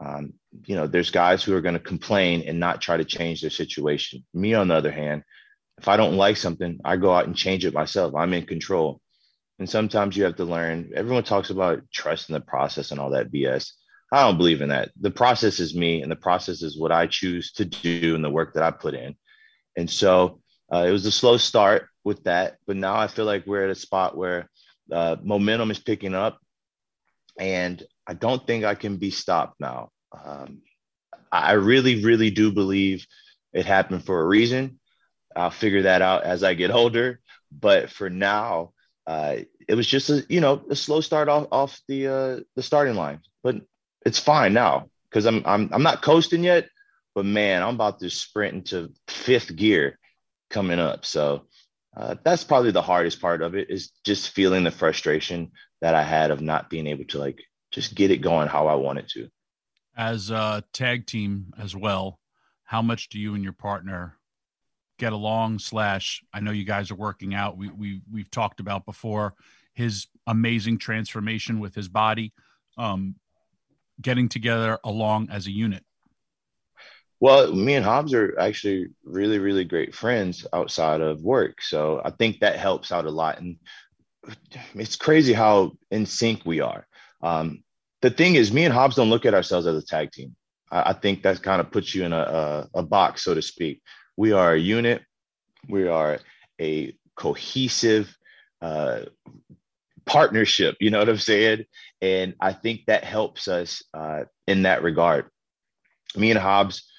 Um, 0.00 0.34
you 0.66 0.76
know, 0.76 0.86
there's 0.86 1.10
guys 1.10 1.44
who 1.44 1.54
are 1.56 1.62
going 1.62 1.74
to 1.74 1.80
complain 1.80 2.44
and 2.48 2.58
not 2.58 2.80
try 2.82 2.96
to 2.96 3.04
change 3.04 3.42
their 3.42 3.50
situation. 3.50 4.24
Me, 4.34 4.54
on 4.54 4.68
the 4.68 4.74
other 4.74 4.92
hand, 4.92 5.22
if 5.78 5.88
I 5.88 5.98
don't 5.98 6.16
like 6.16 6.38
something, 6.38 6.80
I 6.84 6.96
go 6.96 7.12
out 7.14 7.26
and 7.26 7.36
change 7.36 7.66
it 7.66 7.74
myself. 7.74 8.14
I'm 8.14 8.34
in 8.34 8.46
control. 8.46 9.00
And 9.58 9.68
sometimes 9.70 10.16
you 10.16 10.24
have 10.24 10.36
to 10.36 10.44
learn. 10.44 10.92
Everyone 10.94 11.24
talks 11.24 11.50
about 11.50 11.82
trust 11.92 12.30
in 12.30 12.34
the 12.34 12.40
process 12.40 12.92
and 12.92 13.00
all 13.00 13.10
that 13.10 13.32
BS. 13.32 13.72
I 14.12 14.22
don't 14.22 14.38
believe 14.38 14.60
in 14.60 14.68
that. 14.68 14.90
The 15.00 15.10
process 15.10 15.58
is 15.58 15.74
me, 15.74 16.02
and 16.02 16.10
the 16.10 16.16
process 16.16 16.62
is 16.62 16.78
what 16.78 16.92
I 16.92 17.06
choose 17.06 17.52
to 17.52 17.64
do 17.64 18.14
and 18.14 18.24
the 18.24 18.30
work 18.30 18.54
that 18.54 18.62
I 18.62 18.70
put 18.70 18.94
in. 18.94 19.16
And 19.76 19.90
so 19.90 20.40
uh, 20.72 20.84
it 20.86 20.92
was 20.92 21.06
a 21.06 21.12
slow 21.12 21.36
start 21.36 21.88
with 22.04 22.24
that, 22.24 22.58
but 22.66 22.76
now 22.76 22.96
I 22.96 23.08
feel 23.08 23.24
like 23.24 23.46
we're 23.46 23.64
at 23.64 23.70
a 23.70 23.74
spot 23.74 24.16
where 24.16 24.48
uh, 24.92 25.16
momentum 25.22 25.70
is 25.70 25.78
picking 25.78 26.14
up, 26.14 26.38
and 27.38 27.82
I 28.06 28.14
don't 28.14 28.46
think 28.46 28.64
I 28.64 28.74
can 28.76 28.96
be 28.96 29.10
stopped 29.10 29.60
now. 29.60 29.90
Um, 30.12 30.62
I 31.32 31.52
really, 31.52 32.04
really 32.04 32.30
do 32.30 32.52
believe 32.52 33.06
it 33.52 33.66
happened 33.66 34.04
for 34.04 34.20
a 34.20 34.26
reason. 34.26 34.78
I'll 35.34 35.50
figure 35.50 35.82
that 35.82 36.02
out 36.02 36.24
as 36.24 36.42
I 36.42 36.54
get 36.54 36.70
older. 36.70 37.20
But 37.52 37.90
for 37.90 38.08
now, 38.10 38.72
uh, 39.06 39.36
it 39.68 39.74
was 39.74 39.86
just 39.86 40.10
a 40.10 40.24
you 40.28 40.40
know 40.40 40.64
a 40.70 40.76
slow 40.76 41.00
start 41.00 41.28
off 41.28 41.48
off 41.52 41.80
the 41.88 42.06
uh, 42.08 42.40
the 42.54 42.62
starting 42.62 42.94
line. 42.94 43.20
But 43.42 43.62
it's 44.06 44.20
fine 44.20 44.54
now 44.54 44.88
because 45.10 45.26
I'm 45.26 45.42
I'm 45.44 45.68
I'm 45.72 45.82
not 45.82 46.00
coasting 46.00 46.44
yet, 46.44 46.68
but 47.14 47.26
man, 47.26 47.62
I'm 47.62 47.74
about 47.74 47.98
to 47.98 48.08
sprint 48.08 48.54
into 48.54 48.92
fifth 49.08 49.54
gear 49.54 49.98
coming 50.48 50.78
up. 50.78 51.04
So 51.04 51.46
uh, 51.96 52.14
that's 52.22 52.44
probably 52.44 52.70
the 52.70 52.82
hardest 52.82 53.20
part 53.20 53.42
of 53.42 53.56
it 53.56 53.68
is 53.68 53.90
just 54.04 54.30
feeling 54.30 54.62
the 54.62 54.70
frustration 54.70 55.50
that 55.80 55.96
I 55.96 56.04
had 56.04 56.30
of 56.30 56.40
not 56.40 56.70
being 56.70 56.86
able 56.86 57.04
to 57.06 57.18
like 57.18 57.42
just 57.72 57.96
get 57.96 58.12
it 58.12 58.18
going 58.18 58.46
how 58.46 58.68
I 58.68 58.76
wanted 58.76 59.08
to. 59.08 59.28
As 59.96 60.30
a 60.30 60.62
tag 60.72 61.06
team 61.06 61.52
as 61.58 61.74
well, 61.74 62.20
how 62.62 62.82
much 62.82 63.08
do 63.08 63.18
you 63.18 63.34
and 63.34 63.42
your 63.42 63.54
partner 63.54 64.16
get 64.98 65.12
along? 65.12 65.58
Slash, 65.58 66.22
I 66.32 66.38
know 66.38 66.52
you 66.52 66.64
guys 66.64 66.92
are 66.92 66.96
working 66.96 67.34
out. 67.34 67.58
We 67.58 67.70
we 67.70 68.02
we've 68.12 68.30
talked 68.30 68.60
about 68.60 68.86
before 68.86 69.34
his 69.74 70.06
amazing 70.28 70.78
transformation 70.78 71.58
with 71.58 71.74
his 71.74 71.88
body. 71.88 72.32
Um, 72.78 73.16
getting 74.00 74.28
together 74.28 74.78
along 74.84 75.28
as 75.30 75.46
a 75.46 75.50
unit? 75.50 75.84
Well, 77.18 77.52
me 77.52 77.74
and 77.74 77.84
Hobbs 77.84 78.12
are 78.12 78.38
actually 78.38 78.88
really, 79.04 79.38
really 79.38 79.64
great 79.64 79.94
friends 79.94 80.46
outside 80.52 81.00
of 81.00 81.22
work. 81.22 81.62
So 81.62 82.02
I 82.04 82.10
think 82.10 82.40
that 82.40 82.58
helps 82.58 82.92
out 82.92 83.06
a 83.06 83.10
lot. 83.10 83.40
And 83.40 83.56
it's 84.74 84.96
crazy 84.96 85.32
how 85.32 85.72
in 85.90 86.04
sync 86.04 86.42
we 86.44 86.60
are. 86.60 86.86
Um, 87.22 87.62
the 88.02 88.10
thing 88.10 88.34
is, 88.34 88.52
me 88.52 88.64
and 88.64 88.74
Hobbs 88.74 88.96
don't 88.96 89.08
look 89.08 89.24
at 89.24 89.34
ourselves 89.34 89.66
as 89.66 89.82
a 89.82 89.86
tag 89.86 90.12
team. 90.12 90.36
I, 90.70 90.90
I 90.90 90.92
think 90.92 91.22
that 91.22 91.42
kind 91.42 91.60
of 91.60 91.70
puts 91.70 91.94
you 91.94 92.04
in 92.04 92.12
a, 92.12 92.68
a, 92.74 92.80
a 92.80 92.82
box, 92.82 93.24
so 93.24 93.34
to 93.34 93.40
speak. 93.40 93.80
We 94.16 94.32
are 94.32 94.52
a 94.52 94.58
unit. 94.58 95.02
We 95.68 95.88
are 95.88 96.18
a 96.60 96.94
cohesive, 97.16 98.14
uh, 98.60 99.00
partnership. 100.06 100.76
You 100.80 100.90
know 100.90 101.00
what 101.00 101.08
I'm 101.08 101.18
saying? 101.18 101.64
And 102.00 102.34
I 102.40 102.52
think 102.52 102.86
that 102.86 103.04
helps 103.04 103.48
us 103.48 103.82
uh, 103.92 104.24
in 104.46 104.62
that 104.62 104.82
regard. 104.82 105.28
Me 106.16 106.30
and 106.30 106.40
Hobbs 106.40 106.90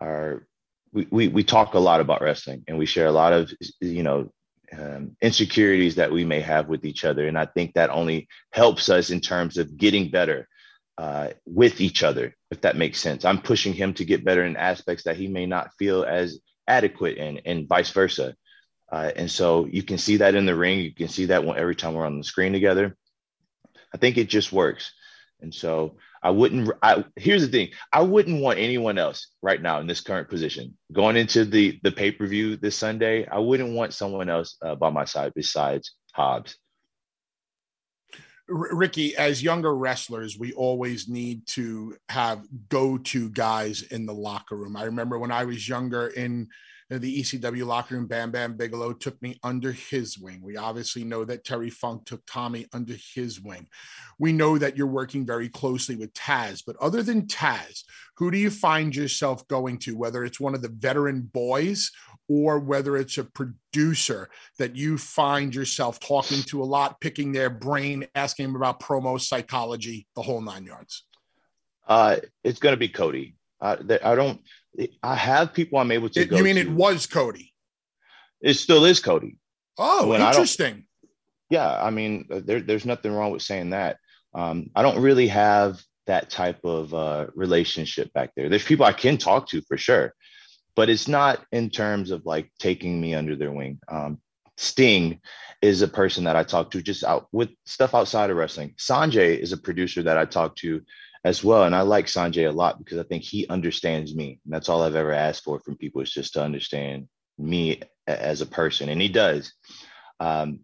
are 0.00 0.46
we, 0.92 1.06
we 1.10 1.28
we 1.28 1.44
talk 1.44 1.74
a 1.74 1.78
lot 1.78 2.00
about 2.00 2.22
wrestling, 2.22 2.64
and 2.68 2.78
we 2.78 2.86
share 2.86 3.06
a 3.06 3.12
lot 3.12 3.32
of 3.32 3.52
you 3.80 4.02
know 4.02 4.30
um, 4.76 5.16
insecurities 5.22 5.94
that 5.96 6.10
we 6.12 6.24
may 6.24 6.40
have 6.40 6.68
with 6.68 6.84
each 6.84 7.04
other, 7.04 7.26
and 7.28 7.38
I 7.38 7.46
think 7.46 7.74
that 7.74 7.90
only 7.90 8.28
helps 8.52 8.88
us 8.88 9.10
in 9.10 9.20
terms 9.20 9.56
of 9.56 9.76
getting 9.76 10.10
better 10.10 10.48
uh, 10.98 11.28
with 11.46 11.80
each 11.80 12.02
other, 12.02 12.34
if 12.50 12.62
that 12.62 12.76
makes 12.76 13.00
sense. 13.00 13.24
I'm 13.24 13.40
pushing 13.40 13.72
him 13.72 13.94
to 13.94 14.04
get 14.04 14.24
better 14.24 14.44
in 14.44 14.56
aspects 14.56 15.04
that 15.04 15.16
he 15.16 15.28
may 15.28 15.46
not 15.46 15.72
feel 15.78 16.04
as 16.04 16.40
adequate 16.66 17.18
in, 17.18 17.40
and 17.44 17.68
vice 17.68 17.90
versa. 17.90 18.34
Uh, 18.90 19.10
and 19.16 19.30
so 19.30 19.66
you 19.66 19.82
can 19.82 19.98
see 19.98 20.18
that 20.18 20.34
in 20.34 20.46
the 20.46 20.54
ring. 20.54 20.80
You 20.80 20.94
can 20.94 21.08
see 21.08 21.26
that 21.26 21.44
when, 21.44 21.58
every 21.58 21.74
time 21.74 21.94
we're 21.94 22.06
on 22.06 22.18
the 22.18 22.24
screen 22.24 22.52
together. 22.52 22.96
I 23.92 23.98
think 23.98 24.16
it 24.16 24.28
just 24.28 24.52
works. 24.52 24.92
And 25.40 25.52
so 25.52 25.96
I 26.22 26.30
wouldn't. 26.30 26.70
I, 26.82 27.04
here's 27.16 27.42
the 27.42 27.48
thing: 27.48 27.70
I 27.92 28.02
wouldn't 28.02 28.42
want 28.42 28.58
anyone 28.58 28.98
else 28.98 29.28
right 29.42 29.60
now 29.60 29.80
in 29.80 29.86
this 29.86 30.00
current 30.00 30.28
position 30.28 30.76
going 30.92 31.16
into 31.16 31.44
the 31.44 31.78
the 31.82 31.92
pay 31.92 32.10
per 32.10 32.26
view 32.26 32.56
this 32.56 32.76
Sunday. 32.76 33.26
I 33.26 33.38
wouldn't 33.38 33.74
want 33.74 33.92
someone 33.92 34.28
else 34.28 34.56
uh, 34.62 34.74
by 34.74 34.90
my 34.90 35.04
side 35.04 35.32
besides 35.34 35.92
Hobbs. 36.14 36.56
Ricky, 38.48 39.16
as 39.16 39.42
younger 39.42 39.74
wrestlers, 39.74 40.38
we 40.38 40.52
always 40.52 41.08
need 41.08 41.46
to 41.48 41.96
have 42.08 42.44
go 42.68 42.96
to 42.98 43.28
guys 43.30 43.82
in 43.82 44.06
the 44.06 44.14
locker 44.14 44.56
room. 44.56 44.76
I 44.76 44.84
remember 44.84 45.18
when 45.18 45.32
I 45.32 45.44
was 45.44 45.68
younger 45.68 46.06
in 46.08 46.48
the 46.88 47.20
ECW 47.20 47.66
locker 47.66 47.96
room, 47.96 48.06
Bam 48.06 48.30
Bam 48.30 48.56
Bigelow 48.56 48.92
took 48.92 49.20
me 49.20 49.38
under 49.42 49.72
his 49.72 50.18
wing. 50.18 50.40
We 50.42 50.56
obviously 50.56 51.02
know 51.04 51.24
that 51.24 51.44
Terry 51.44 51.70
Funk 51.70 52.04
took 52.04 52.22
Tommy 52.26 52.66
under 52.72 52.94
his 53.14 53.40
wing. 53.40 53.66
We 54.18 54.32
know 54.32 54.56
that 54.58 54.76
you're 54.76 54.86
working 54.86 55.26
very 55.26 55.48
closely 55.48 55.96
with 55.96 56.12
Taz, 56.14 56.62
but 56.64 56.76
other 56.76 57.02
than 57.02 57.26
Taz, 57.26 57.82
who 58.16 58.30
do 58.30 58.38
you 58.38 58.50
find 58.50 58.94
yourself 58.94 59.46
going 59.48 59.78
to, 59.78 59.96
whether 59.96 60.24
it's 60.24 60.38
one 60.38 60.54
of 60.54 60.62
the 60.62 60.68
veteran 60.68 61.22
boys 61.22 61.90
or 62.28 62.58
whether 62.58 62.96
it's 62.96 63.18
a 63.18 63.24
producer 63.24 64.28
that 64.58 64.76
you 64.76 64.98
find 64.98 65.54
yourself 65.54 65.98
talking 66.00 66.42
to 66.44 66.62
a 66.62 66.64
lot, 66.64 67.00
picking 67.00 67.32
their 67.32 67.50
brain, 67.50 68.06
asking 68.14 68.46
them 68.46 68.56
about 68.56 68.80
promo 68.80 69.20
psychology, 69.20 70.06
the 70.14 70.22
whole 70.22 70.40
nine 70.40 70.64
yards? 70.64 71.04
Uh, 71.86 72.16
it's 72.42 72.58
going 72.58 72.72
to 72.72 72.78
be 72.78 72.88
Cody. 72.88 73.36
Uh, 73.60 73.76
I 74.02 74.14
don't. 74.14 74.40
I 75.02 75.14
have 75.14 75.52
people 75.52 75.78
I'm 75.78 75.92
able 75.92 76.08
to. 76.10 76.20
It, 76.20 76.32
you 76.32 76.42
mean 76.42 76.56
to. 76.56 76.62
it 76.62 76.70
was 76.70 77.06
Cody? 77.06 77.52
It 78.40 78.54
still 78.54 78.84
is 78.84 79.00
Cody. 79.00 79.38
Oh, 79.78 80.08
when 80.08 80.20
interesting. 80.20 80.84
Yeah, 81.50 81.82
I 81.82 81.90
mean, 81.90 82.26
uh, 82.30 82.40
there, 82.44 82.60
there's 82.60 82.86
nothing 82.86 83.12
wrong 83.12 83.30
with 83.30 83.42
saying 83.42 83.70
that. 83.70 83.98
Um, 84.34 84.70
I 84.74 84.82
don't 84.82 85.00
really 85.00 85.28
have 85.28 85.80
that 86.06 86.30
type 86.30 86.64
of 86.64 86.92
uh, 86.92 87.26
relationship 87.34 88.12
back 88.12 88.30
there. 88.36 88.48
There's 88.48 88.64
people 88.64 88.84
I 88.84 88.92
can 88.92 89.16
talk 89.16 89.48
to 89.48 89.62
for 89.62 89.76
sure, 89.76 90.14
but 90.74 90.90
it's 90.90 91.08
not 91.08 91.44
in 91.52 91.70
terms 91.70 92.10
of 92.10 92.26
like 92.26 92.50
taking 92.58 93.00
me 93.00 93.14
under 93.14 93.36
their 93.36 93.52
wing. 93.52 93.78
Um, 93.88 94.20
Sting 94.56 95.20
is 95.62 95.82
a 95.82 95.88
person 95.88 96.24
that 96.24 96.36
I 96.36 96.42
talk 96.42 96.70
to 96.70 96.82
just 96.82 97.04
out 97.04 97.28
with 97.32 97.50
stuff 97.64 97.94
outside 97.94 98.30
of 98.30 98.36
wrestling. 98.36 98.74
Sonjay 98.78 99.38
is 99.38 99.52
a 99.52 99.58
producer 99.58 100.02
that 100.02 100.18
I 100.18 100.24
talk 100.24 100.56
to 100.56 100.82
as 101.26 101.42
well. 101.42 101.64
And 101.64 101.74
I 101.74 101.80
like 101.80 102.06
Sonjay 102.06 102.48
a 102.48 102.52
lot 102.52 102.78
because 102.78 102.98
I 102.98 103.02
think 103.02 103.24
he 103.24 103.48
understands 103.48 104.14
me. 104.14 104.38
And 104.44 104.54
that's 104.54 104.68
all 104.68 104.82
I've 104.82 104.94
ever 104.94 105.12
asked 105.12 105.42
for 105.42 105.58
from 105.58 105.76
people 105.76 106.00
is 106.00 106.12
just 106.12 106.34
to 106.34 106.42
understand 106.42 107.08
me 107.36 107.82
as 108.06 108.42
a 108.42 108.46
person. 108.46 108.88
And 108.88 109.02
he 109.02 109.08
does. 109.08 109.52
Um, 110.20 110.60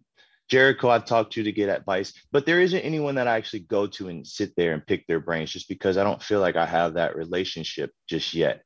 Jericho, 0.47 0.89
I've 0.89 1.03
talked 1.03 1.33
to 1.33 1.43
to 1.43 1.51
get 1.51 1.67
advice, 1.67 2.13
but 2.31 2.45
there 2.45 2.61
isn't 2.61 2.79
anyone 2.79 3.15
that 3.15 3.27
I 3.27 3.35
actually 3.35 3.61
go 3.61 3.87
to 3.87 4.07
and 4.07 4.25
sit 4.25 4.53
there 4.55 4.71
and 4.71 4.87
pick 4.87 5.05
their 5.05 5.19
brains 5.19 5.51
just 5.51 5.67
because 5.67 5.97
I 5.97 6.05
don't 6.05 6.23
feel 6.23 6.39
like 6.39 6.55
I 6.55 6.65
have 6.65 6.93
that 6.93 7.17
relationship 7.17 7.91
just 8.07 8.33
yet. 8.33 8.63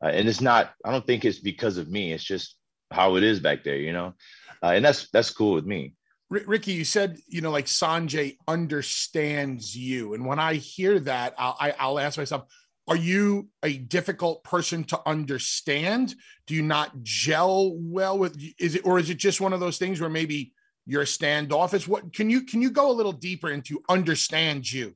Uh, 0.00 0.08
and 0.08 0.28
it's 0.28 0.40
not, 0.40 0.70
I 0.84 0.92
don't 0.92 1.06
think 1.06 1.24
it's 1.24 1.40
because 1.40 1.78
of 1.78 1.90
me. 1.90 2.12
It's 2.12 2.22
just 2.22 2.56
how 2.92 3.16
it 3.16 3.24
is 3.24 3.40
back 3.40 3.64
there, 3.64 3.76
you 3.76 3.92
know? 3.92 4.14
Uh, 4.62 4.68
and 4.68 4.84
that's, 4.84 5.10
that's 5.10 5.30
cool 5.30 5.54
with 5.54 5.66
me. 5.66 5.94
Ricky, 6.30 6.72
you 6.72 6.84
said 6.84 7.18
you 7.26 7.40
know 7.40 7.50
like 7.50 7.66
Sonjay 7.66 8.36
understands 8.46 9.76
you, 9.76 10.14
and 10.14 10.24
when 10.24 10.38
I 10.38 10.54
hear 10.54 11.00
that, 11.00 11.34
I'll, 11.36 11.56
I, 11.58 11.68
will 11.68 11.74
i 11.78 11.86
will 11.88 11.98
ask 11.98 12.18
myself, 12.18 12.44
are 12.86 12.96
you 12.96 13.48
a 13.62 13.78
difficult 13.78 14.44
person 14.44 14.84
to 14.84 15.00
understand? 15.06 16.14
Do 16.46 16.54
you 16.54 16.62
not 16.62 17.02
gel 17.02 17.72
well 17.76 18.16
with? 18.16 18.40
Is 18.58 18.76
it 18.76 18.82
or 18.84 18.98
is 18.98 19.10
it 19.10 19.16
just 19.16 19.40
one 19.40 19.52
of 19.52 19.60
those 19.60 19.78
things 19.78 20.00
where 20.00 20.10
maybe 20.10 20.52
you're 20.86 21.06
standoffish? 21.06 21.88
What 21.88 22.12
can 22.12 22.30
you 22.30 22.42
can 22.42 22.62
you 22.62 22.70
go 22.70 22.90
a 22.90 22.94
little 22.94 23.12
deeper 23.12 23.50
into 23.50 23.82
understand 23.88 24.70
you? 24.70 24.94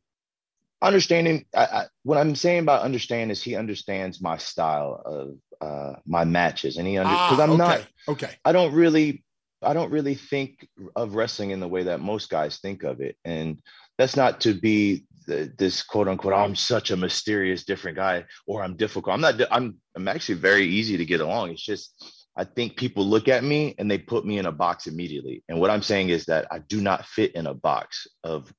Understanding 0.83 1.47
I, 1.55 1.65
I, 1.65 1.85
what 2.03 2.19
I'm 2.19 2.35
saying 2.35 2.61
about 2.61 2.83
understand 2.83 3.33
is 3.33 3.43
he 3.43 3.57
understands 3.57 4.21
my 4.21 4.37
style 4.37 5.03
of 5.05 5.37
uh, 5.61 5.97
my 6.07 6.25
matches, 6.25 6.77
and 6.77 6.87
he 6.87 6.95
because 6.95 7.41
ah, 7.41 7.43
I'm 7.43 7.51
okay. 7.51 7.59
not 7.59 7.87
okay. 8.09 8.31
I 8.45 8.53
don't 8.53 8.73
really 8.73 9.25
I 9.65 9.73
don't 9.73 9.91
really 9.91 10.15
think 10.15 10.67
of 10.97 11.15
wrestling 11.15 11.51
in 11.51 11.61
the 11.61 11.69
way 11.69 11.85
that 11.85 12.01
most 12.01 12.31
guys 12.31 12.59
think 12.59 12.83
of 12.83 13.01
it. 13.01 13.17
And 13.25 13.61
that's 13.99 14.17
not 14.17 14.41
to 14.43 14.55
be 14.55 15.07
the, 15.27 15.53
this 15.57 15.83
quote 15.83 16.09
unquote, 16.09 16.35
I'm 16.35 16.57
such 16.57 16.91
a 16.91 16.97
mysterious, 16.97 17.65
different 17.65 17.97
guy, 17.97 18.25
or 18.47 18.63
I'm 18.63 18.77
difficult. 18.77 19.15
I'm 19.15 19.21
not, 19.21 19.41
I'm, 19.51 19.77
I'm 19.97 20.09
actually 20.09 20.37
very 20.37 20.67
easy 20.67 20.97
to 20.97 21.05
get 21.05 21.21
along. 21.21 21.51
It's 21.51 21.65
just, 21.65 22.13
I 22.37 22.45
think 22.45 22.77
people 22.77 23.07
look 23.07 23.29
at 23.29 23.45
me 23.45 23.75
and 23.79 23.91
they 23.91 23.99
put 23.99 24.27
me 24.27 24.39
in 24.39 24.47
a 24.47 24.53
box 24.53 24.87
immediately. 24.87 25.45
And 25.49 25.61
what 25.61 25.71
I'm 25.71 25.83
saying 25.83 26.09
is 26.09 26.25
that 26.27 26.47
I 26.51 26.59
do 26.59 26.81
not 26.81 27.07
fit 27.07 27.33
in 27.33 27.47
a 27.47 27.55
box 27.55 28.07
of 28.25 28.53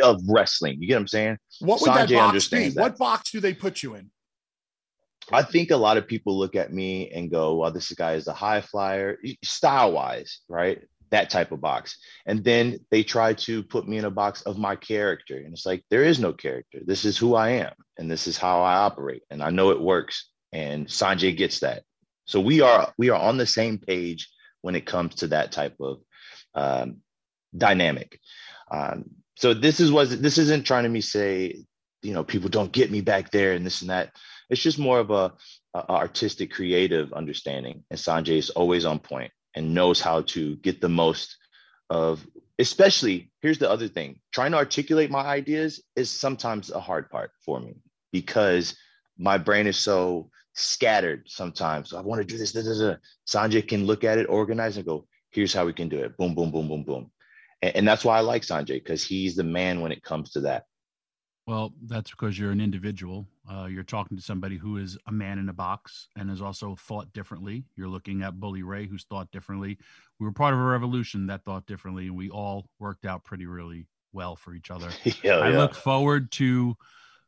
of 0.00 0.20
wrestling. 0.28 0.76
You 0.80 0.88
get 0.88 0.96
what 0.96 1.00
I'm 1.00 1.08
saying? 1.08 1.38
What 1.60 1.80
would 1.80 1.90
Sonjay 1.90 2.08
that 2.08 2.32
box 2.32 2.48
be? 2.48 2.68
That. 2.70 2.82
What 2.82 2.98
box 2.98 3.30
do 3.30 3.40
they 3.40 3.54
put 3.54 3.82
you 3.82 3.94
in? 3.94 4.10
I 5.32 5.42
think 5.42 5.70
a 5.70 5.76
lot 5.76 5.96
of 5.96 6.06
people 6.06 6.38
look 6.38 6.56
at 6.56 6.72
me 6.72 7.10
and 7.10 7.30
go, 7.30 7.56
well, 7.56 7.70
this 7.70 7.90
guy 7.92 8.14
is 8.14 8.26
a 8.26 8.32
high 8.32 8.60
flyer, 8.60 9.18
style 9.42 9.92
wise, 9.92 10.40
right? 10.48 10.82
That 11.10 11.30
type 11.30 11.52
of 11.52 11.60
box. 11.60 11.96
And 12.26 12.44
then 12.44 12.80
they 12.90 13.02
try 13.02 13.34
to 13.34 13.62
put 13.62 13.88
me 13.88 13.98
in 13.98 14.04
a 14.04 14.10
box 14.10 14.42
of 14.42 14.58
my 14.58 14.76
character. 14.76 15.36
And 15.36 15.52
it's 15.52 15.66
like, 15.66 15.84
there 15.90 16.04
is 16.04 16.18
no 16.18 16.32
character. 16.32 16.80
This 16.84 17.04
is 17.04 17.16
who 17.16 17.34
I 17.34 17.50
am. 17.50 17.72
And 17.98 18.10
this 18.10 18.26
is 18.26 18.36
how 18.36 18.62
I 18.62 18.74
operate. 18.74 19.22
And 19.30 19.42
I 19.42 19.50
know 19.50 19.70
it 19.70 19.80
works. 19.80 20.28
And 20.52 20.86
Sonjay 20.86 21.36
gets 21.36 21.60
that. 21.60 21.82
So 22.26 22.40
we 22.40 22.60
are 22.60 22.92
we 22.96 23.10
are 23.10 23.20
on 23.20 23.36
the 23.36 23.46
same 23.46 23.78
page 23.78 24.30
when 24.62 24.74
it 24.74 24.86
comes 24.86 25.16
to 25.16 25.26
that 25.28 25.52
type 25.52 25.76
of 25.80 25.98
um, 26.54 26.98
dynamic. 27.56 28.18
Um, 28.70 29.04
so 29.36 29.52
this 29.52 29.80
is 29.80 29.92
was 29.92 30.20
this 30.20 30.38
isn't 30.38 30.64
trying 30.64 30.84
to 30.84 30.88
me 30.88 31.00
say, 31.00 31.64
you 32.02 32.14
know, 32.14 32.24
people 32.24 32.48
don't 32.48 32.72
get 32.72 32.90
me 32.90 33.00
back 33.00 33.30
there 33.30 33.52
and 33.52 33.64
this 33.66 33.82
and 33.82 33.90
that 33.90 34.12
it's 34.54 34.62
just 34.62 34.78
more 34.78 35.00
of 35.00 35.10
a, 35.10 35.32
a 35.74 35.90
artistic, 35.90 36.52
creative 36.52 37.12
understanding. 37.12 37.82
And 37.90 37.98
Sonjay 37.98 38.38
is 38.38 38.50
always 38.50 38.84
on 38.84 39.00
point 39.00 39.32
and 39.56 39.74
knows 39.74 40.00
how 40.00 40.22
to 40.22 40.54
get 40.56 40.80
the 40.80 40.88
most 40.88 41.36
of 41.90 42.24
especially 42.60 43.30
here's 43.42 43.58
the 43.58 43.68
other 43.68 43.88
thing 43.88 44.18
trying 44.32 44.52
to 44.52 44.56
articulate 44.56 45.10
my 45.10 45.20
ideas 45.20 45.82
is 45.96 46.08
sometimes 46.08 46.70
a 46.70 46.80
hard 46.80 47.10
part 47.10 47.30
for 47.44 47.60
me 47.60 47.74
because 48.10 48.74
my 49.18 49.36
brain 49.36 49.66
is 49.66 49.76
so 49.76 50.30
scattered 50.54 51.24
sometimes 51.26 51.90
So 51.90 51.98
i 51.98 52.00
want 52.00 52.22
to 52.22 52.26
do 52.26 52.38
this 52.38 52.52
da, 52.52 52.62
da, 52.62 52.72
da. 52.78 52.96
sonjay 53.28 53.68
can 53.68 53.84
look 53.84 54.02
at 54.02 54.16
it 54.16 54.24
organize 54.30 54.78
and 54.78 54.86
go 54.86 55.06
here's 55.30 55.52
how 55.52 55.66
we 55.66 55.74
can 55.74 55.90
do 55.90 55.98
it 55.98 56.16
boom 56.16 56.34
boom 56.34 56.50
boom 56.50 56.68
boom 56.68 56.84
boom 56.84 57.10
and, 57.60 57.76
and 57.76 57.86
that's 57.86 58.04
why 58.04 58.16
i 58.16 58.20
like 58.20 58.42
sonjay 58.42 58.82
because 58.82 59.04
he's 59.04 59.36
the 59.36 59.44
man 59.44 59.82
when 59.82 59.92
it 59.92 60.02
comes 60.02 60.30
to 60.30 60.40
that 60.40 60.64
well, 61.46 61.72
that's 61.86 62.10
because 62.10 62.38
you're 62.38 62.52
an 62.52 62.60
individual. 62.60 63.26
Uh, 63.50 63.66
you're 63.66 63.82
talking 63.82 64.16
to 64.16 64.22
somebody 64.22 64.56
who 64.56 64.78
is 64.78 64.96
a 65.06 65.12
man 65.12 65.38
in 65.38 65.48
a 65.48 65.52
box 65.52 66.08
and 66.16 66.30
has 66.30 66.40
also 66.40 66.74
thought 66.76 67.12
differently. 67.12 67.64
You're 67.76 67.88
looking 67.88 68.22
at 68.22 68.40
Bully 68.40 68.62
Ray, 68.62 68.86
who's 68.86 69.04
thought 69.04 69.30
differently. 69.32 69.78
We 70.18 70.26
were 70.26 70.32
part 70.32 70.54
of 70.54 70.60
a 70.60 70.64
revolution 70.64 71.26
that 71.26 71.44
thought 71.44 71.66
differently, 71.66 72.06
and 72.06 72.16
we 72.16 72.30
all 72.30 72.66
worked 72.78 73.04
out 73.04 73.24
pretty 73.24 73.44
really 73.44 73.86
well 74.12 74.34
for 74.34 74.54
each 74.54 74.70
other. 74.70 74.88
yeah, 75.22 75.36
I 75.36 75.50
yeah. 75.50 75.58
look 75.58 75.74
forward 75.74 76.32
to 76.32 76.74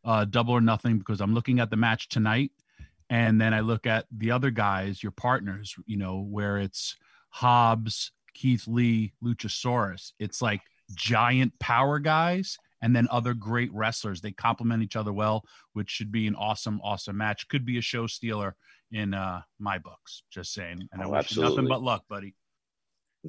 uh, 0.05 0.25
Double 0.25 0.55
or 0.55 0.61
Nothing 0.63 0.99
because 0.99 1.21
I'm 1.21 1.35
looking 1.35 1.61
at 1.61 1.69
the 1.69 1.77
match 1.77 2.09
tonight, 2.09 2.53
and 3.11 3.39
then 3.39 3.53
I 3.53 3.61
look 3.61 3.87
at 3.87 4.07
the 4.11 4.31
other 4.31 4.51
guys, 4.51 5.03
your 5.03 5.13
partners. 5.13 5.75
You 5.85 5.99
know, 5.99 6.21
where 6.21 6.57
it's 6.57 6.97
Hobbs, 7.29 8.13
Keith 8.33 8.67
Lee, 8.67 9.13
Luchasaurus. 9.23 10.13
It's 10.19 10.41
like 10.41 10.63
giant 10.95 11.59
power 11.59 11.99
guys 11.99 12.57
and 12.83 12.95
then 12.95 13.09
other 13.11 13.35
great 13.35 13.73
wrestlers. 13.73 14.21
They 14.21 14.33
complement 14.33 14.83
each 14.83 14.97
other 14.97 15.13
well, 15.13 15.45
which 15.73 15.91
should 15.91 16.13
be 16.13 16.27
an 16.27 16.35
awesome, 16.35 16.81
awesome 16.83 17.17
match. 17.17 17.49
Could 17.49 17.65
be 17.65 17.79
a 17.79 17.83
show 17.83 18.07
stealer 18.07 18.55
in 18.93 19.15
uh, 19.15 19.41
my 19.59 19.79
books. 19.79 20.23
Just 20.31 20.53
saying. 20.53 20.89
And 20.93 21.03
I 21.03 21.07
oh, 21.07 21.11
wish 21.11 21.19
absolutely. 21.19 21.51
you 21.51 21.57
nothing 21.57 21.69
but 21.69 21.83
luck, 21.83 22.05
buddy. 22.09 22.35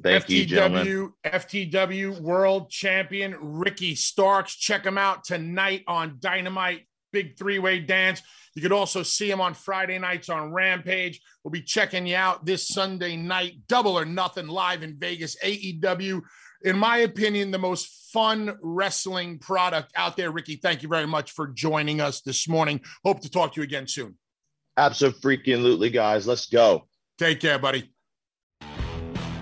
Thank 0.02 0.24
FTW, 0.24 0.30
you, 0.30 0.46
gentlemen. 0.46 1.12
FTW 1.24 2.20
World 2.20 2.70
Champion 2.70 3.36
Ricky 3.40 3.94
Starks. 3.94 4.54
Check 4.54 4.84
him 4.84 4.98
out 4.98 5.24
tonight 5.24 5.82
on 5.86 6.18
Dynamite. 6.20 6.86
Big 7.10 7.38
three 7.38 7.58
way 7.58 7.80
dance. 7.80 8.22
You 8.54 8.62
could 8.62 8.72
also 8.72 9.02
see 9.02 9.30
him 9.30 9.40
on 9.40 9.54
Friday 9.54 9.98
nights 9.98 10.28
on 10.28 10.52
Rampage. 10.52 11.20
We'll 11.42 11.52
be 11.52 11.62
checking 11.62 12.06
you 12.06 12.16
out 12.16 12.44
this 12.44 12.68
Sunday 12.68 13.16
night. 13.16 13.66
Double 13.66 13.98
or 13.98 14.04
nothing 14.04 14.46
live 14.46 14.82
in 14.82 14.98
Vegas. 14.98 15.36
AEW 15.42 16.20
in 16.62 16.78
my 16.78 16.98
opinion, 16.98 17.50
the 17.50 17.58
most 17.58 18.12
fun 18.12 18.56
wrestling 18.62 19.38
product 19.38 19.92
out 19.94 20.16
there. 20.16 20.30
Ricky, 20.30 20.56
thank 20.56 20.82
you 20.82 20.88
very 20.88 21.06
much 21.06 21.32
for 21.32 21.48
joining 21.48 22.00
us 22.00 22.20
this 22.20 22.48
morning. 22.48 22.80
Hope 23.04 23.20
to 23.20 23.30
talk 23.30 23.54
to 23.54 23.60
you 23.60 23.64
again 23.64 23.86
soon. 23.86 24.16
Absolutely, 24.76 25.90
guys. 25.90 26.26
Let's 26.26 26.46
go. 26.46 26.86
Take 27.18 27.40
care, 27.40 27.58
buddy. 27.58 27.92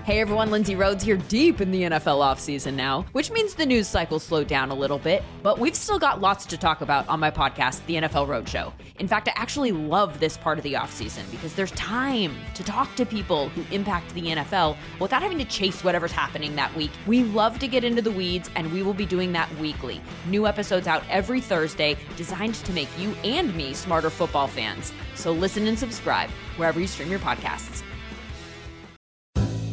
Hey 0.07 0.21
everyone, 0.21 0.51
Lindsay 0.51 0.77
Rhodes 0.77 1.03
here, 1.03 1.17
deep 1.17 1.59
in 1.59 1.69
the 1.69 1.81
NFL 1.81 2.21
offseason 2.21 2.75
now, 2.75 3.05
which 3.11 3.29
means 3.29 3.55
the 3.55 3.65
news 3.65 3.89
cycle 3.89 4.19
slowed 4.19 4.47
down 4.47 4.71
a 4.71 4.73
little 4.73 4.99
bit, 4.99 5.21
but 5.43 5.59
we've 5.59 5.75
still 5.75 5.99
got 5.99 6.21
lots 6.21 6.45
to 6.45 6.55
talk 6.55 6.79
about 6.79 7.05
on 7.09 7.19
my 7.19 7.29
podcast, 7.29 7.85
The 7.87 7.95
NFL 7.95 8.25
Roadshow. 8.25 8.71
In 8.99 9.07
fact, 9.09 9.27
I 9.27 9.33
actually 9.35 9.73
love 9.73 10.21
this 10.21 10.37
part 10.37 10.57
of 10.57 10.63
the 10.63 10.75
offseason 10.75 11.29
because 11.29 11.55
there's 11.55 11.71
time 11.71 12.37
to 12.53 12.63
talk 12.63 12.95
to 12.95 13.05
people 13.05 13.49
who 13.49 13.65
impact 13.75 14.13
the 14.13 14.27
NFL 14.27 14.77
without 15.01 15.21
having 15.21 15.39
to 15.39 15.43
chase 15.43 15.83
whatever's 15.83 16.13
happening 16.13 16.55
that 16.55 16.73
week. 16.73 16.91
We 17.05 17.25
love 17.25 17.59
to 17.59 17.67
get 17.67 17.83
into 17.83 18.01
the 18.01 18.11
weeds, 18.11 18.49
and 18.55 18.71
we 18.71 18.83
will 18.83 18.93
be 18.93 19.05
doing 19.05 19.33
that 19.33 19.53
weekly. 19.59 19.99
New 20.27 20.47
episodes 20.47 20.87
out 20.87 21.03
every 21.09 21.41
Thursday, 21.41 21.97
designed 22.15 22.55
to 22.55 22.71
make 22.71 22.87
you 22.97 23.11
and 23.25 23.53
me 23.57 23.73
smarter 23.73 24.09
football 24.09 24.47
fans. 24.47 24.93
So 25.15 25.33
listen 25.33 25.67
and 25.67 25.77
subscribe 25.77 26.29
wherever 26.55 26.79
you 26.79 26.87
stream 26.87 27.09
your 27.09 27.19
podcasts. 27.19 27.83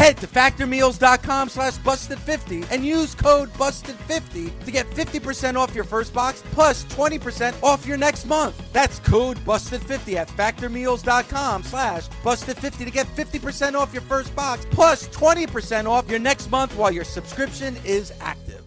Head 0.00 0.16
to 0.16 0.26
factormeals.com 0.26 1.50
slash 1.50 1.74
busted50 1.76 2.66
and 2.72 2.82
use 2.82 3.14
code 3.14 3.52
busted50 3.52 4.64
to 4.64 4.70
get 4.70 4.88
50% 4.92 5.56
off 5.56 5.74
your 5.74 5.84
first 5.84 6.14
box 6.14 6.42
plus 6.52 6.84
20% 6.84 7.62
off 7.62 7.84
your 7.86 7.98
next 7.98 8.24
month. 8.24 8.56
That's 8.72 8.98
code 9.00 9.36
busted50 9.40 10.14
at 10.14 10.28
factormeals.com 10.28 11.64
slash 11.64 12.08
busted50 12.24 12.86
to 12.86 12.90
get 12.90 13.08
50% 13.08 13.74
off 13.74 13.92
your 13.92 14.00
first 14.00 14.34
box 14.34 14.66
plus 14.70 15.06
20% 15.08 15.86
off 15.86 16.08
your 16.08 16.18
next 16.18 16.50
month 16.50 16.74
while 16.76 16.90
your 16.90 17.04
subscription 17.04 17.76
is 17.84 18.10
active. 18.22 18.62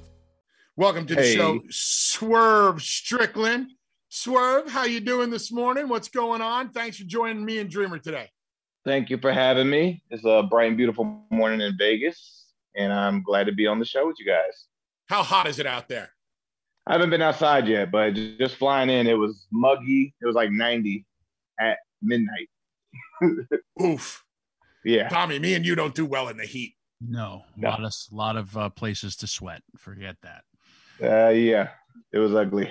Welcome 0.76 1.08
to 1.08 1.16
the 1.16 1.22
Hey. 1.24 1.36
show, 1.36 1.62
Swerve 1.72 2.80
Strickland. 2.84 3.72
Swerve, 4.10 4.70
how 4.70 4.84
you 4.84 5.00
doing 5.00 5.32
this 5.32 5.52
morning? 5.52 5.90
What's 5.90 6.10
going 6.10 6.44
on? 6.44 6.70
Thanks 6.70 6.98
for 6.98 7.06
joining 7.06 7.44
me 7.44 7.58
and 7.58 7.72
Dreamer 7.72 7.98
today. 7.98 8.30
Thank 8.86 9.10
you 9.10 9.18
for 9.18 9.32
having 9.32 9.70
me. 9.70 10.04
It's 10.10 10.26
a 10.26 10.44
bright 10.44 10.68
and 10.68 10.78
beautiful 10.78 11.24
morning 11.30 11.62
in 11.62 11.78
Vegas, 11.78 12.48
and 12.76 12.92
I'm 12.92 13.24
glad 13.24 13.46
to 13.46 13.54
be 13.54 13.66
on 13.66 13.80
the 13.80 13.86
show 13.86 14.08
with 14.08 14.18
you 14.20 14.26
guys. 14.26 14.66
How 15.08 15.24
hot 15.24 15.48
is 15.48 15.60
it 15.60 15.66
out 15.66 15.88
there? 15.88 16.10
I 16.86 16.94
haven't 16.94 17.10
been 17.12 17.22
outside 17.22 17.68
yet, 17.68 17.92
but 17.92 18.12
just 18.14 18.56
flying 18.56 18.90
in, 18.90 19.08
it 19.08 19.14
was 19.18 19.48
muggy. 19.52 20.14
It 20.22 20.26
was 20.26 20.36
like 20.36 20.52
90 20.52 21.06
at 21.60 21.78
midnight. 22.02 22.50
Oof. 23.82 24.24
Yeah. 24.84 25.08
Tommy, 25.08 25.40
me 25.40 25.54
and 25.54 25.66
you 25.66 25.76
don't 25.76 25.96
do 25.96 26.06
well 26.06 26.28
in 26.28 26.36
the 26.36 26.46
heat. 26.46 26.74
No, 27.00 27.44
a 27.56 27.60
No. 27.60 27.70
lot 27.70 27.84
of 27.86 27.94
lot 28.12 28.36
of 28.36 28.58
uh, 28.58 28.70
places 28.70 29.16
to 29.18 29.28
sweat. 29.28 29.62
Forget 29.78 30.18
that. 30.24 30.44
Uh, 31.02 31.30
yeah. 31.32 31.70
It 32.12 32.20
was 32.20 32.34
ugly. 32.36 32.70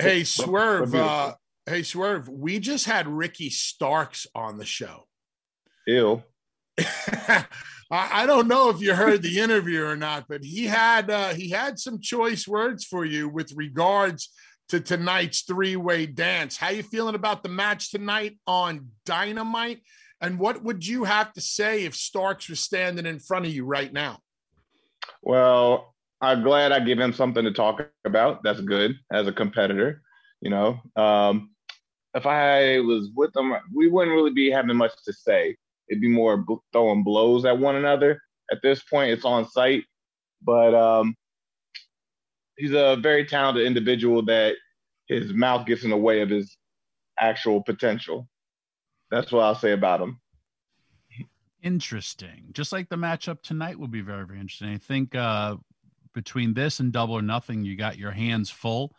Hey, 0.00 0.24
Swerve. 0.24 0.94
Uh, 0.94 1.34
hey, 1.66 1.82
Swerve. 1.82 2.28
We 2.30 2.58
just 2.58 2.86
had 2.86 3.06
Ricky 3.06 3.50
Starks 3.50 4.26
on 4.34 4.56
the 4.56 4.64
show. 4.64 5.04
Ew. 5.86 6.22
I, 6.78 7.44
I 7.90 8.26
don't 8.26 8.48
know 8.48 8.70
if 8.70 8.80
you 8.80 8.94
heard 8.94 9.22
the 9.22 9.38
interview 9.38 9.84
or 9.84 9.96
not, 9.96 10.24
but 10.28 10.42
he 10.42 10.66
had 10.66 11.10
uh, 11.10 11.34
he 11.34 11.50
had 11.50 11.78
some 11.78 12.00
choice 12.00 12.48
words 12.48 12.84
for 12.84 13.04
you 13.04 13.28
with 13.28 13.52
regards 13.52 14.32
to 14.68 14.80
tonight's 14.80 15.42
three-way 15.42 16.06
dance. 16.06 16.56
How 16.56 16.70
you 16.70 16.82
feeling 16.82 17.14
about 17.14 17.42
the 17.42 17.50
match 17.50 17.90
tonight 17.90 18.38
on 18.46 18.88
Dynamite? 19.04 19.82
And 20.22 20.38
what 20.38 20.62
would 20.62 20.86
you 20.86 21.04
have 21.04 21.32
to 21.34 21.40
say 21.40 21.84
if 21.84 21.94
Starks 21.94 22.48
was 22.48 22.60
standing 22.60 23.06
in 23.06 23.18
front 23.18 23.44
of 23.44 23.52
you 23.52 23.66
right 23.66 23.92
now? 23.92 24.18
Well, 25.20 25.94
I'm 26.20 26.42
glad 26.42 26.70
I 26.70 26.80
give 26.80 26.98
him 26.98 27.12
something 27.12 27.44
to 27.44 27.52
talk 27.52 27.82
about. 28.04 28.42
That's 28.44 28.60
good 28.60 28.94
as 29.12 29.26
a 29.26 29.32
competitor. 29.32 30.00
You 30.40 30.50
know, 30.50 30.80
um, 30.96 31.50
if 32.14 32.24
I 32.26 32.78
was 32.80 33.10
with 33.14 33.36
him, 33.36 33.52
we 33.74 33.88
wouldn't 33.88 34.14
really 34.14 34.32
be 34.32 34.50
having 34.50 34.76
much 34.76 34.92
to 35.04 35.12
say. 35.12 35.56
It'd 35.88 36.00
be 36.00 36.08
more 36.08 36.44
throwing 36.72 37.04
blows 37.04 37.44
at 37.44 37.58
one 37.58 37.76
another. 37.76 38.20
At 38.50 38.62
this 38.62 38.82
point, 38.82 39.10
it's 39.10 39.24
on 39.24 39.48
site, 39.48 39.84
but 40.42 40.74
um, 40.74 41.14
he's 42.56 42.72
a 42.72 42.96
very 42.96 43.24
talented 43.24 43.66
individual 43.66 44.22
that 44.26 44.54
his 45.08 45.32
mouth 45.32 45.66
gets 45.66 45.84
in 45.84 45.90
the 45.90 45.96
way 45.96 46.20
of 46.20 46.30
his 46.30 46.56
actual 47.18 47.62
potential. 47.62 48.28
That's 49.10 49.30
what 49.30 49.42
I'll 49.42 49.54
say 49.54 49.72
about 49.72 50.00
him. 50.00 50.20
Interesting. 51.62 52.46
Just 52.52 52.72
like 52.72 52.88
the 52.88 52.96
matchup 52.96 53.42
tonight 53.42 53.78
will 53.78 53.88
be 53.88 54.00
very, 54.00 54.26
very 54.26 54.40
interesting. 54.40 54.70
I 54.70 54.78
think 54.78 55.14
uh, 55.14 55.56
between 56.14 56.54
this 56.54 56.80
and 56.80 56.92
Double 56.92 57.14
or 57.14 57.22
Nothing, 57.22 57.64
you 57.64 57.76
got 57.76 57.98
your 57.98 58.10
hands 58.10 58.50
full. 58.50 58.94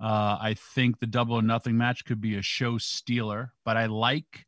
Uh, 0.00 0.38
I 0.40 0.56
think 0.74 0.98
the 0.98 1.06
Double 1.06 1.36
or 1.36 1.42
Nothing 1.42 1.76
match 1.76 2.04
could 2.04 2.20
be 2.20 2.36
a 2.36 2.42
show 2.42 2.78
stealer, 2.78 3.52
but 3.64 3.76
I 3.76 3.86
like 3.86 4.46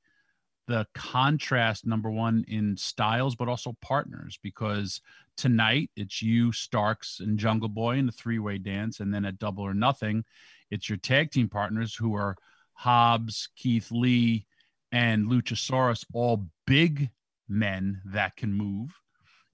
the 0.66 0.86
contrast 0.94 1.86
number 1.86 2.10
one 2.10 2.44
in 2.48 2.76
styles, 2.76 3.34
but 3.34 3.48
also 3.48 3.76
partners 3.80 4.38
because 4.42 5.00
tonight 5.36 5.90
it's 5.96 6.22
you, 6.22 6.52
Starks, 6.52 7.20
and 7.20 7.38
Jungle 7.38 7.68
Boy 7.68 7.96
in 7.96 8.06
the 8.06 8.12
three 8.12 8.38
way 8.38 8.58
dance. 8.58 9.00
And 9.00 9.12
then 9.12 9.24
at 9.24 9.38
Double 9.38 9.64
or 9.64 9.74
Nothing, 9.74 10.24
it's 10.70 10.88
your 10.88 10.98
tag 10.98 11.30
team 11.30 11.48
partners 11.48 11.94
who 11.94 12.14
are 12.14 12.36
Hobbs, 12.74 13.48
Keith 13.56 13.90
Lee, 13.90 14.46
and 14.92 15.26
Luchasaurus, 15.26 16.04
all 16.12 16.46
big 16.66 17.10
men 17.48 18.00
that 18.06 18.36
can 18.36 18.52
move. 18.52 18.90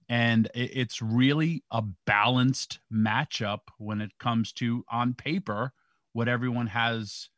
And 0.09 0.49
it's 0.55 1.01
really 1.01 1.63
a 1.69 1.83
balanced 2.05 2.79
matchup 2.91 3.59
when 3.77 4.01
it 4.01 4.11
comes 4.19 4.51
to 4.53 4.83
on 4.91 5.13
paper 5.13 5.71
what 6.13 6.27
everyone 6.27 6.67
has 6.67 7.29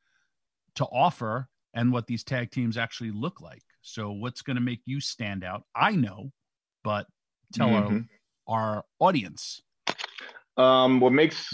to 0.75 0.85
offer 0.85 1.49
and 1.73 1.91
what 1.91 2.07
these 2.07 2.23
tag 2.23 2.51
teams 2.51 2.77
actually 2.77 3.11
look 3.11 3.41
like. 3.41 3.63
So, 3.81 4.11
what's 4.11 4.41
going 4.41 4.55
to 4.55 4.61
make 4.61 4.81
you 4.85 4.99
stand 4.99 5.43
out? 5.43 5.63
I 5.75 5.91
know, 5.91 6.31
but 6.83 7.07
tell 7.53 7.69
Mhm. 7.69 8.07
our, 8.47 8.75
our 8.75 8.85
audience. 8.99 9.61
Um, 10.57 10.99
what 10.99 11.13
makes 11.13 11.47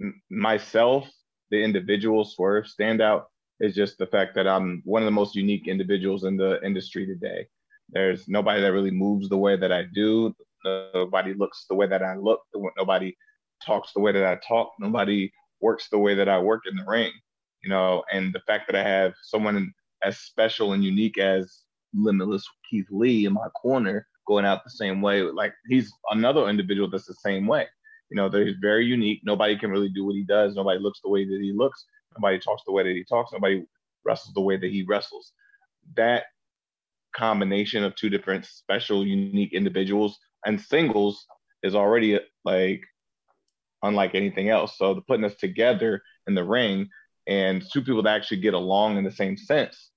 m- 0.00 0.22
myself, 0.30 1.10
the 1.50 1.62
individual 1.62 2.24
Swerve, 2.24 2.66
stand 2.66 3.00
out 3.00 3.30
is 3.60 3.74
just 3.74 3.98
the 3.98 4.06
fact 4.06 4.34
that 4.34 4.46
I'm 4.46 4.82
one 4.84 5.02
of 5.02 5.06
the 5.06 5.12
most 5.12 5.34
unique 5.34 5.68
individuals 5.68 6.24
in 6.24 6.36
the 6.36 6.60
industry 6.64 7.06
today. 7.06 7.46
There's 7.90 8.28
nobody 8.28 8.60
that 8.60 8.72
really 8.72 8.90
moves 8.90 9.28
the 9.28 9.38
way 9.38 9.56
that 9.56 9.72
I 9.72 9.84
do. 9.94 10.34
Nobody 10.64 11.34
looks 11.34 11.66
the 11.68 11.74
way 11.74 11.86
that 11.86 12.02
I 12.02 12.16
look. 12.16 12.40
Nobody 12.76 13.16
talks 13.64 13.92
the 13.92 14.00
way 14.00 14.12
that 14.12 14.24
I 14.24 14.38
talk. 14.46 14.72
Nobody 14.78 15.32
works 15.60 15.88
the 15.90 15.98
way 15.98 16.14
that 16.14 16.28
I 16.28 16.38
work 16.38 16.62
in 16.70 16.76
the 16.76 16.84
ring. 16.86 17.12
You 17.62 17.70
know, 17.70 18.02
and 18.12 18.32
the 18.32 18.40
fact 18.40 18.66
that 18.68 18.76
I 18.76 18.88
have 18.88 19.14
someone 19.22 19.72
as 20.02 20.18
special 20.18 20.72
and 20.72 20.84
unique 20.84 21.18
as 21.18 21.62
Limitless 21.94 22.44
Keith 22.68 22.86
Lee 22.90 23.26
in 23.26 23.32
my 23.32 23.48
corner 23.50 24.06
going 24.26 24.44
out 24.44 24.64
the 24.64 24.70
same 24.70 25.00
way, 25.00 25.22
like 25.22 25.52
he's 25.68 25.92
another 26.10 26.48
individual 26.48 26.90
that's 26.90 27.06
the 27.06 27.14
same 27.14 27.46
way. 27.46 27.66
You 28.10 28.16
know, 28.16 28.28
they're 28.28 28.54
very 28.60 28.84
unique. 28.84 29.20
Nobody 29.24 29.56
can 29.56 29.70
really 29.70 29.88
do 29.88 30.04
what 30.04 30.14
he 30.14 30.24
does. 30.24 30.54
Nobody 30.54 30.78
looks 30.80 31.00
the 31.02 31.10
way 31.10 31.24
that 31.24 31.40
he 31.40 31.52
looks. 31.52 31.86
Nobody 32.18 32.38
talks 32.38 32.62
the 32.66 32.72
way 32.72 32.82
that 32.82 32.94
he 32.94 33.04
talks. 33.04 33.32
Nobody 33.32 33.64
wrestles 34.04 34.34
the 34.34 34.40
way 34.40 34.56
that 34.56 34.70
he 34.70 34.84
wrestles. 34.86 35.32
That 35.96 36.24
combination 37.14 37.84
of 37.84 37.94
two 37.94 38.10
different 38.10 38.44
special, 38.44 39.06
unique 39.06 39.52
individuals, 39.52 40.18
and 40.44 40.60
singles 40.60 41.24
is 41.62 41.74
already 41.74 42.18
like 42.44 42.82
unlike 43.82 44.14
anything 44.14 44.48
else. 44.48 44.76
So 44.78 44.94
the 44.94 45.00
putting 45.02 45.24
us 45.24 45.34
together 45.36 46.02
in 46.26 46.34
the 46.34 46.44
ring 46.44 46.88
and 47.26 47.62
two 47.72 47.82
people 47.82 48.02
that 48.02 48.16
actually 48.16 48.40
get 48.40 48.54
along 48.54 48.96
in 48.96 49.04
the 49.04 49.12
same 49.12 49.36
sense 49.36 49.90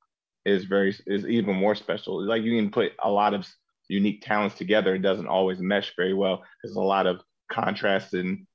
is 0.46 0.66
very 0.66 0.96
is 1.08 1.26
even 1.26 1.56
more 1.56 1.76
special. 1.76 2.24
Like 2.24 2.44
you 2.44 2.56
can 2.56 2.72
put 2.72 2.94
a 3.04 3.10
lot 3.10 3.34
of 3.34 3.48
unique 3.88 4.24
talents 4.26 4.56
together, 4.56 4.96
it 4.96 5.02
doesn't 5.02 5.28
always 5.28 5.60
mesh 5.60 5.94
very 5.96 6.14
well. 6.14 6.44
There's 6.64 6.76
a 6.76 6.82
lot 6.82 7.08
of 7.08 7.22
contrast 7.52 8.14
in 8.14 8.46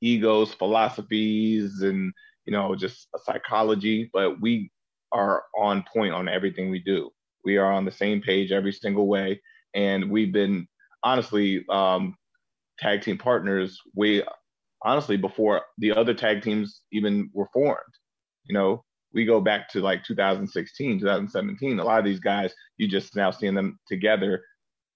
egos, 0.00 0.52
philosophies, 0.54 1.82
and 1.82 2.12
you 2.46 2.52
know 2.52 2.74
just 2.74 3.08
psychology. 3.24 4.10
But 4.12 4.40
we 4.40 4.70
are 5.12 5.44
on 5.56 5.84
point 5.92 6.14
on 6.14 6.28
everything 6.28 6.70
we 6.70 6.80
do. 6.80 7.10
We 7.44 7.56
are 7.56 7.72
on 7.72 7.84
the 7.84 7.92
same 7.92 8.20
page 8.20 8.52
every 8.52 8.72
single 8.72 9.06
way, 9.06 9.40
and 9.74 10.10
we've 10.10 10.32
been 10.32 10.66
honestly 11.02 11.64
um, 11.68 12.16
tag 12.78 13.02
team 13.02 13.18
partners 13.18 13.78
We 13.94 14.22
honestly 14.82 15.16
before 15.16 15.62
the 15.78 15.92
other 15.92 16.14
tag 16.14 16.42
teams 16.42 16.82
even 16.92 17.30
were 17.32 17.48
formed. 17.52 17.97
You 18.48 18.54
know, 18.54 18.84
we 19.12 19.24
go 19.24 19.40
back 19.40 19.68
to 19.70 19.80
like 19.80 20.04
2016, 20.04 21.00
2017. 21.00 21.78
A 21.78 21.84
lot 21.84 21.98
of 21.98 22.04
these 22.04 22.20
guys, 22.20 22.52
you 22.76 22.88
just 22.88 23.16
now 23.16 23.30
seeing 23.30 23.54
them 23.54 23.78
together 23.86 24.42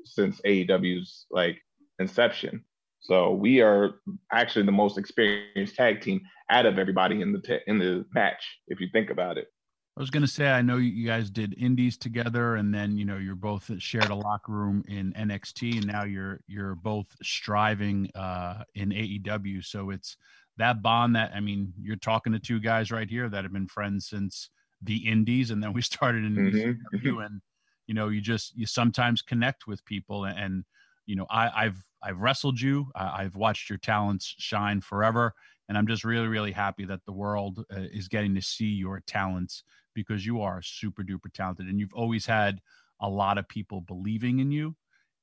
since 0.05 0.41
AEW's 0.43 1.27
like 1.31 1.59
inception. 1.99 2.65
So 3.01 3.33
we 3.33 3.61
are 3.61 3.95
actually 4.33 4.65
the 4.65 4.73
most 4.73 4.97
experienced 4.97 5.75
tag 5.75 6.01
team 6.01 6.21
out 6.51 6.67
of 6.67 6.79
everybody 6.79 7.21
in 7.21 7.33
the 7.33 7.61
in 7.67 7.79
the 7.79 8.05
match, 8.15 8.45
if 8.69 8.81
you 8.81 8.89
think 8.93 9.11
about 9.11 9.39
it. 9.39 9.49
I 9.97 10.01
was 10.01 10.09
going 10.09 10.23
to 10.23 10.29
say, 10.29 10.51
I 10.51 10.63
know 10.63 10.79
you 10.79 11.07
guys 11.07 11.29
did 11.29 11.55
indies 11.59 11.99
together, 11.99 12.57
and 12.57 12.73
then 12.73 12.97
you 12.97 13.05
know 13.05 13.19
you're 13.19 13.35
both 13.35 13.71
shared 13.79 14.09
a 14.09 14.15
locker 14.15 14.53
room 14.53 14.85
in 14.89 15.13
NXT, 15.13 15.79
and 15.79 15.87
now 15.87 16.05
you're 16.05 16.41
you're 16.47 16.77
both 16.77 17.07
striving 17.23 18.09
uh, 18.15 18.63
in 18.75 18.91
AEW. 18.91 19.65
So 19.65 19.91
it's 19.91 20.17
that 20.59 20.83
bond 20.83 21.17
that 21.17 21.33
I 21.35 21.41
mean, 21.41 21.73
you're 21.81 21.97
talking 21.97 22.33
to 22.33 22.39
two 22.39 22.61
guys 22.61 22.91
right 22.91 23.09
here 23.09 23.29
that 23.29 23.45
have 23.45 23.53
been 23.53 23.69
friends 23.69 24.09
since 24.09 24.51
the 24.83 25.09
indies, 25.09 25.51
and 25.51 25.63
then 25.63 25.73
we 25.73 25.83
started 25.83 26.25
in 26.25 26.35
mm-hmm. 26.35 27.07
ECW, 27.07 27.25
and 27.27 27.41
you 27.87 27.95
know, 27.95 28.09
you 28.09 28.21
just 28.21 28.57
you 28.57 28.67
sometimes 28.67 29.23
connect 29.23 29.67
with 29.67 29.85
people, 29.85 30.25
and, 30.25 30.39
and 30.39 30.65
you 31.07 31.17
know, 31.17 31.27
I, 31.31 31.51
I've 31.55 31.85
I've 32.03 32.19
wrestled 32.19 32.61
you, 32.61 32.91
I, 32.95 33.23
I've 33.23 33.37
watched 33.37 33.71
your 33.71 33.79
talents 33.79 34.35
shine 34.39 34.81
forever, 34.81 35.35
and 35.69 35.79
I'm 35.79 35.87
just 35.87 36.05
really 36.05 36.29
really 36.29 36.53
happy 36.53 36.85
that 36.85 37.05
the 37.07 37.13
world 37.13 37.65
uh, 37.75 37.81
is 37.93 38.09
getting 38.09 38.35
to 38.35 38.43
see 38.43 38.67
your 38.67 39.03
talents 39.07 39.65
because 39.95 40.25
you 40.25 40.41
are 40.41 40.63
super 40.63 41.03
duper 41.03 41.33
talented 41.33 41.67
and 41.67 41.79
you've 41.79 41.95
always 41.95 42.27
had 42.27 42.61
a 43.01 43.09
lot 43.09 43.39
of 43.39 43.49
people 43.49 43.81
believing 43.81 44.39
in 44.39 44.51
you 44.51 44.75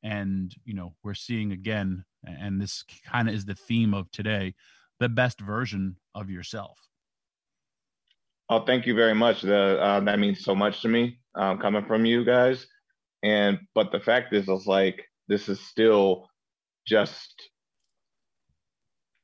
and 0.03 0.55
you 0.65 0.73
know 0.73 0.93
we're 1.03 1.13
seeing 1.13 1.51
again 1.51 2.03
and 2.23 2.61
this 2.61 2.83
kind 3.05 3.27
of 3.27 3.35
is 3.35 3.45
the 3.45 3.55
theme 3.55 3.93
of 3.93 4.09
today 4.11 4.53
the 4.99 5.09
best 5.09 5.39
version 5.39 5.95
of 6.15 6.29
yourself 6.29 6.77
oh 8.49 8.63
thank 8.65 8.85
you 8.85 8.95
very 8.95 9.15
much 9.15 9.41
the, 9.41 9.79
uh, 9.81 9.99
that 9.99 10.19
means 10.19 10.43
so 10.43 10.55
much 10.55 10.81
to 10.81 10.88
me 10.88 11.19
um, 11.35 11.57
coming 11.59 11.85
from 11.85 12.05
you 12.05 12.23
guys 12.25 12.67
and 13.23 13.59
but 13.75 13.91
the 13.91 13.99
fact 13.99 14.33
is 14.33 14.47
it's 14.47 14.65
like 14.65 15.03
this 15.27 15.49
is 15.49 15.59
still 15.59 16.27
just 16.88 17.49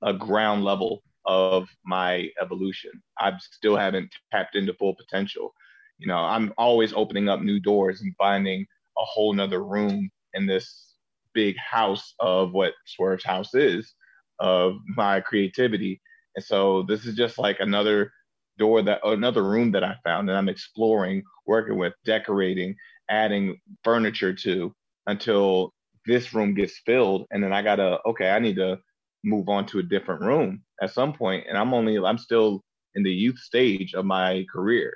a 0.04 0.14
ground 0.14 0.64
level 0.64 1.02
of 1.26 1.68
my 1.84 2.30
evolution. 2.42 2.92
I 3.20 3.34
still 3.40 3.76
haven't 3.76 4.12
tapped 4.32 4.56
into 4.56 4.74
full 4.76 4.96
potential. 4.96 5.54
You 5.98 6.08
know, 6.08 6.18
I'm 6.18 6.54
always 6.58 6.94
opening 6.94 7.30
up 7.30 7.42
new 7.42 7.60
doors 7.60 8.02
and 8.02 8.14
finding 8.18 8.62
a 8.98 9.04
whole 9.04 9.34
nother 9.34 9.64
room 9.64 10.10
in 10.34 10.46
this 10.46 10.94
big 11.34 11.58
house 11.58 12.14
of 12.20 12.54
what 12.54 12.74
Swerve's 12.86 13.24
house 13.24 13.56
is, 13.56 13.94
of 14.40 14.78
my 14.96 15.22
creativity. 15.22 16.02
And 16.36 16.46
so 16.46 16.84
this 16.84 17.06
is 17.06 17.16
just 17.16 17.38
like 17.40 17.60
another 17.60 18.12
door 18.58 18.82
that 18.84 19.02
another 19.06 19.44
room 19.44 19.72
that 19.74 19.84
I 19.84 19.96
found 20.04 20.30
and 20.30 20.38
I'm 20.38 20.50
exploring, 20.50 21.24
working 21.48 21.78
with, 21.78 21.94
decorating, 22.06 22.76
adding 23.10 23.60
furniture 23.84 24.34
to 24.34 24.74
until 25.08 25.74
this 26.08 26.34
room 26.34 26.54
gets 26.56 26.80
filled. 26.86 27.28
And 27.32 27.44
then 27.44 27.54
I 27.54 27.62
gotta, 27.64 28.00
okay, 28.08 28.30
I 28.32 28.40
need 28.40 28.58
to 28.58 28.80
move 29.26 29.50
on 29.50 29.68
to 29.68 29.80
a 29.80 29.84
different 29.84 30.22
room 30.24 30.64
at 30.82 30.94
some 30.94 31.14
point 31.14 31.46
and 31.50 31.58
i'm 31.60 31.76
only 31.76 32.00
i'm 32.00 32.18
still 32.20 32.64
in 32.96 33.04
the 33.04 33.12
youth 33.12 33.40
stage 33.40 33.94
of 33.96 34.06
my 34.06 34.46
career 34.54 34.96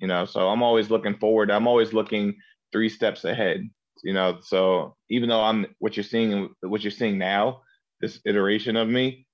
you 0.00 0.08
know 0.08 0.26
so 0.26 0.50
i'm 0.50 0.64
always 0.64 0.90
looking 0.90 1.16
forward 1.18 1.52
i'm 1.52 1.68
always 1.68 1.94
looking 1.94 2.34
three 2.72 2.90
steps 2.90 3.24
ahead 3.24 3.62
you 4.04 4.14
know 4.14 4.38
so 4.42 4.96
even 5.10 5.30
though 5.30 5.42
i'm 5.42 5.66
what 5.80 5.96
you're 5.96 6.04
seeing 6.04 6.50
what 6.62 6.82
you're 6.84 6.92
seeing 6.92 7.18
now 7.18 7.62
this 8.00 8.20
iteration 8.24 8.76
of 8.76 8.88
me 8.88 9.26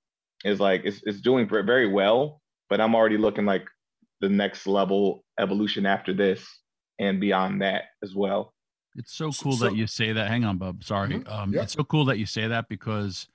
is 0.43 0.59
like 0.59 0.81
it's, 0.85 1.01
it's 1.03 1.21
doing 1.21 1.47
very 1.47 1.87
well 1.87 2.41
but 2.69 2.81
i'm 2.81 2.95
already 2.95 3.17
looking 3.17 3.45
like 3.45 3.65
the 4.21 4.29
next 4.29 4.67
level 4.67 5.23
evolution 5.39 5.85
after 5.85 6.13
this 6.13 6.45
and 6.99 7.19
beyond 7.19 7.61
that 7.61 7.83
as 8.03 8.15
well 8.15 8.53
it's 8.95 9.13
so 9.13 9.31
cool 9.31 9.53
so, 9.53 9.65
that 9.65 9.75
you 9.75 9.87
say 9.87 10.11
that 10.11 10.27
hang 10.27 10.43
on 10.43 10.57
bub 10.57 10.83
sorry 10.83 11.09
mm-hmm. 11.09 11.31
um, 11.31 11.53
yeah. 11.53 11.61
it's 11.61 11.73
so 11.73 11.83
cool 11.83 12.05
that 12.05 12.17
you 12.17 12.25
say 12.25 12.47
that 12.47 12.67
because 12.69 13.27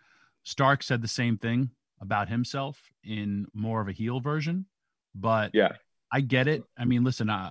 Stark 0.47 0.85
said 0.85 1.03
the 1.03 1.09
same 1.09 1.37
thing 1.37 1.71
about 2.01 2.29
himself 2.29 2.81
in 3.03 3.47
more 3.53 3.81
of 3.81 3.89
a 3.89 3.93
heel 3.93 4.21
version, 4.21 4.67
but 5.12 5.51
yeah, 5.53 5.73
I 6.12 6.21
get 6.21 6.47
it. 6.47 6.62
I 6.79 6.85
mean, 6.85 7.03
listen, 7.03 7.29
I 7.29 7.51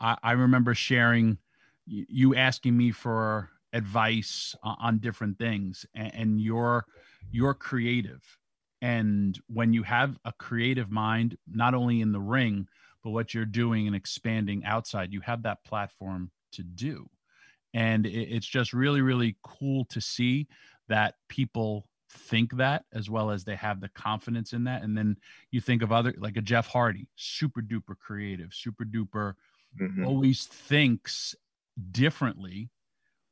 I, 0.00 0.16
I 0.22 0.32
remember 0.32 0.74
sharing 0.74 1.36
you 1.86 2.34
asking 2.34 2.74
me 2.76 2.92
for 2.92 3.50
advice 3.74 4.54
on 4.62 4.98
different 4.98 5.38
things, 5.38 5.84
and, 5.94 6.40
you're 6.40 6.86
you're 7.30 7.54
creative, 7.54 8.22
and 8.80 9.38
when 9.48 9.72
you 9.72 9.82
have 9.82 10.16
a 10.24 10.32
creative 10.32 10.90
mind, 10.90 11.36
not 11.46 11.74
only 11.74 12.00
in 12.00 12.12
the 12.12 12.20
ring, 12.20 12.66
but 13.02 13.10
what 13.10 13.34
you're 13.34 13.44
doing 13.44 13.86
and 13.86 13.96
expanding 13.96 14.64
outside, 14.64 15.12
you 15.12 15.20
have 15.20 15.42
that 15.42 15.62
platform 15.64 16.30
to 16.52 16.62
do, 16.62 17.10
and 17.74 18.06
it, 18.06 18.12
it's 18.12 18.46
just 18.46 18.72
really 18.72 19.02
really 19.02 19.36
cool 19.42 19.84
to 19.86 20.00
see 20.00 20.46
that 20.88 21.16
people 21.28 21.86
think 22.14 22.56
that 22.56 22.84
as 22.92 23.10
well 23.10 23.30
as 23.30 23.44
they 23.44 23.56
have 23.56 23.80
the 23.80 23.88
confidence 23.88 24.52
in 24.52 24.64
that. 24.64 24.82
And 24.82 24.96
then 24.96 25.16
you 25.50 25.60
think 25.60 25.82
of 25.82 25.92
other 25.92 26.14
like 26.18 26.36
a 26.36 26.42
Jeff 26.42 26.68
Hardy, 26.68 27.08
super 27.16 27.60
duper 27.60 27.98
creative, 27.98 28.54
super 28.54 28.84
duper, 28.84 29.34
mm-hmm. 29.80 30.04
always 30.06 30.44
thinks 30.44 31.34
differently. 31.90 32.70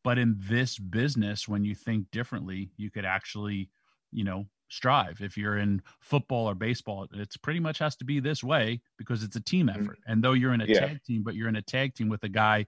But 0.05 0.19
in 0.19 0.37
this 0.39 0.79
business, 0.79 1.47
when 1.47 1.65
you 1.65 1.75
think 1.75 2.11
differently, 2.11 2.71
you 2.77 2.91
could 2.91 3.05
actually, 3.05 3.71
you 4.11 4.25
know, 4.25 4.47
strive. 4.69 5.21
If 5.21 5.37
you're 5.37 5.59
in 5.59 5.83
football 6.01 6.49
or 6.49 6.55
baseball, 6.55 7.07
it's 7.13 7.37
pretty 7.37 7.61
much 7.61 7.79
has 7.79 7.95
to 7.97 8.05
be 8.05 8.21
this 8.21 8.43
way 8.43 8.81
because 8.99 9.23
it's 9.23 9.37
a 9.37 9.41
team 9.41 9.69
mm-hmm. 9.69 9.83
effort. 9.83 9.99
And 10.07 10.23
though 10.23 10.33
you're 10.33 10.55
in 10.55 10.63
a 10.63 10.67
yeah. 10.67 10.81
tag 10.81 11.05
team, 11.05 11.23
but 11.23 11.35
you're 11.35 11.49
in 11.49 11.57
a 11.57 11.63
tag 11.63 11.95
team 11.95 12.09
with 12.09 12.25
a 12.25 12.29
guy 12.29 12.67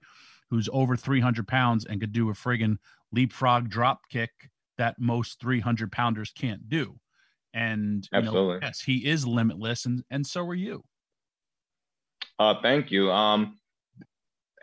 who's 0.49 0.69
over 0.71 0.95
300 0.95 1.47
pounds 1.47 1.85
and 1.85 1.99
could 1.99 2.13
do 2.13 2.29
a 2.29 2.33
friggin' 2.33 2.77
leapfrog 3.11 3.69
drop 3.69 4.01
kick 4.09 4.31
that 4.77 4.99
most 4.99 5.39
300 5.39 5.91
pounders 5.91 6.31
can't 6.31 6.69
do. 6.69 6.99
And 7.53 8.07
Absolutely. 8.13 8.55
Know, 8.55 8.59
yes, 8.61 8.81
he 8.81 9.07
is 9.07 9.25
limitless, 9.25 9.85
and 9.85 10.03
and 10.11 10.27
so 10.27 10.45
are 10.45 10.53
you. 10.53 10.83
Uh, 12.37 12.55
thank 12.61 12.91
you. 12.91 13.09
Um, 13.09 13.57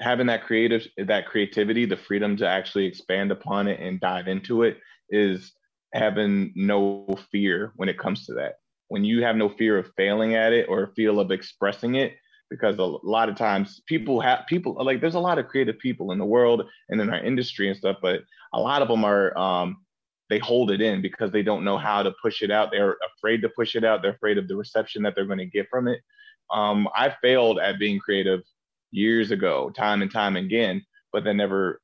having 0.02 0.26
that 0.26 0.44
creative, 0.44 0.86
that 0.98 1.26
creativity, 1.26 1.84
the 1.84 1.96
freedom 1.96 2.36
to 2.36 2.48
actually 2.48 2.86
expand 2.86 3.30
upon 3.30 3.68
it 3.68 3.80
and 3.80 4.00
dive 4.00 4.28
into 4.28 4.62
it 4.62 4.78
is 5.10 5.52
having 5.94 6.52
no 6.54 7.06
fear 7.30 7.72
when 7.76 7.88
it 7.88 7.98
comes 7.98 8.26
to 8.26 8.34
that. 8.34 8.54
When 8.88 9.04
you 9.04 9.22
have 9.22 9.36
no 9.36 9.48
fear 9.48 9.78
of 9.78 9.92
failing 9.96 10.34
at 10.34 10.52
it 10.52 10.66
or 10.68 10.92
feel 10.94 11.20
of 11.20 11.30
expressing 11.30 11.94
it, 11.94 12.14
because 12.50 12.76
a 12.78 12.84
lot 12.84 13.30
of 13.30 13.36
times 13.36 13.80
people 13.86 14.20
have 14.20 14.40
people 14.46 14.76
like 14.84 15.00
there's 15.00 15.14
a 15.14 15.20
lot 15.20 15.38
of 15.38 15.48
creative 15.48 15.78
people 15.78 16.12
in 16.12 16.18
the 16.18 16.24
world 16.24 16.68
and 16.90 17.00
in 17.00 17.08
our 17.08 17.24
industry 17.24 17.68
and 17.68 17.76
stuff, 17.76 17.96
but 18.02 18.20
a 18.52 18.60
lot 18.60 18.82
of 18.82 18.88
them 18.88 19.04
are 19.04 19.36
um, 19.38 19.78
they 20.28 20.38
hold 20.38 20.70
it 20.70 20.82
in 20.82 21.00
because 21.00 21.30
they 21.30 21.42
don't 21.42 21.64
know 21.64 21.78
how 21.78 22.02
to 22.02 22.12
push 22.22 22.42
it 22.42 22.50
out. 22.50 22.70
They're 22.70 22.96
afraid 23.16 23.40
to 23.42 23.48
push 23.48 23.74
it 23.74 23.84
out. 23.84 24.02
They're 24.02 24.12
afraid 24.12 24.36
of 24.36 24.48
the 24.48 24.56
reception 24.56 25.02
that 25.02 25.14
they're 25.14 25.26
going 25.26 25.38
to 25.38 25.46
get 25.46 25.68
from 25.70 25.88
it. 25.88 26.00
Um, 26.50 26.88
I 26.94 27.14
failed 27.22 27.58
at 27.58 27.78
being 27.78 27.98
creative 27.98 28.42
years 28.92 29.30
ago, 29.30 29.70
time 29.70 30.02
and 30.02 30.12
time 30.12 30.36
again, 30.36 30.84
but 31.12 31.24
that 31.24 31.34
never 31.34 31.80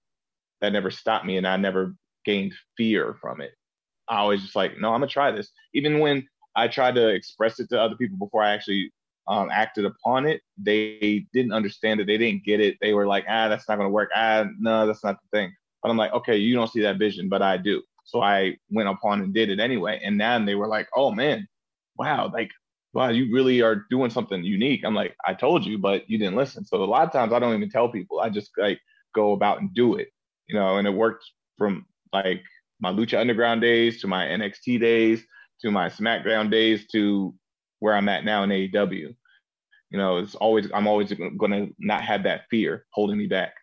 that 0.61 0.73
never 0.73 0.91
stopped 0.91 1.25
me, 1.25 1.37
and 1.37 1.47
I 1.47 1.57
never 1.57 1.95
gained 2.25 2.55
fear 2.77 3.17
from 3.21 3.41
it. 3.41 3.53
I 4.09 4.25
was 4.25 4.43
just 4.43 4.57
like, 4.57 4.79
no, 4.79 4.93
I'm 4.93 5.01
gonna 5.01 5.09
try 5.09 5.31
this. 5.31 5.51
Even 5.75 5.99
when 5.99 6.27
I 6.57 6.69
tried 6.69 6.95
to 6.97 7.09
express 7.09 7.61
it 7.61 7.69
to 7.71 7.81
other 7.81 7.97
people 7.97 8.19
before 8.19 8.43
I 8.43 8.51
actually 8.51 8.93
um, 9.29 9.51
acted 9.53 9.85
upon 9.85 10.27
it, 10.27 10.41
they 10.57 11.27
didn't 11.33 11.53
understand 11.53 12.01
it. 12.01 12.07
They 12.07 12.19
didn't 12.19 12.45
get 12.45 12.61
it. 12.61 12.77
They 12.81 12.95
were 12.95 13.07
like, 13.07 13.25
ah, 13.29 13.49
that's 13.49 13.69
not 13.69 13.77
gonna 13.77 13.91
work. 13.91 14.11
Ah, 14.15 14.47
no, 14.59 14.87
that's 14.87 15.05
not 15.05 15.19
the 15.23 15.39
thing. 15.39 15.55
But 15.83 15.91
I'm 15.91 15.97
like, 15.97 16.13
okay, 16.13 16.37
you 16.37 16.55
don't 16.55 16.71
see 16.71 16.83
that 16.83 16.99
vision, 16.99 17.29
but 17.29 17.43
I 17.43 17.57
do. 17.57 17.83
So 18.05 18.23
I 18.23 18.57
went 18.71 18.89
upon 18.89 19.21
and 19.21 19.35
did 19.35 19.51
it 19.51 19.61
anyway. 19.61 20.01
And 20.03 20.21
then 20.21 20.47
they 20.47 20.55
were 20.55 20.67
like, 20.67 20.89
oh 20.97 21.11
man, 21.13 21.47
wow, 21.99 22.31
like, 22.33 22.51
wow, 22.99 23.11
you 23.11 23.33
really 23.33 23.63
are 23.63 23.87
doing 23.91 24.11
something 24.11 24.43
unique. 24.43 24.85
I'm 24.85 24.95
like, 24.95 25.15
I 25.25 25.33
told 25.33 25.65
you, 25.65 25.79
but 25.79 26.11
you 26.11 26.19
didn't 26.19 26.35
listen. 26.35 26.65
So 26.65 26.83
a 26.83 26.85
lot 26.85 27.05
of 27.05 27.13
times 27.13 27.33
I 27.33 27.39
don't 27.39 27.55
even 27.55 27.71
tell 27.71 27.89
people. 27.89 28.19
I 28.19 28.29
just 28.29 28.51
like 28.59 28.81
go 29.15 29.35
about 29.35 29.61
and 29.61 29.73
do 29.73 29.95
it. 29.95 30.09
You 30.49 30.57
know, 30.57 30.79
and 30.79 30.89
it 30.89 30.91
worked 30.91 31.25
from 31.57 31.87
like 32.13 32.43
my 32.81 32.91
Lucha 32.91 33.21
Underground 33.21 33.61
days 33.61 34.01
to 34.01 34.09
my 34.09 34.25
NXT 34.25 34.81
days 34.81 35.23
to 35.61 35.71
my 35.71 35.89
SmackDown 35.89 36.51
days 36.51 36.89
to 36.89 37.33
where 37.79 37.95
I'm 37.95 38.09
at 38.09 38.25
now 38.25 38.43
in 38.43 38.51
AEW. 38.51 39.15
You 39.91 39.99
know, 39.99 40.17
it's 40.17 40.35
always 40.35 40.69
I'm 40.75 40.89
always 40.89 41.13
going 41.13 41.53
to 41.53 41.73
not 41.79 42.03
have 42.03 42.25
that 42.25 42.47
fear 42.51 42.85
holding 42.91 43.17
me 43.17 43.29
back. 43.29 43.55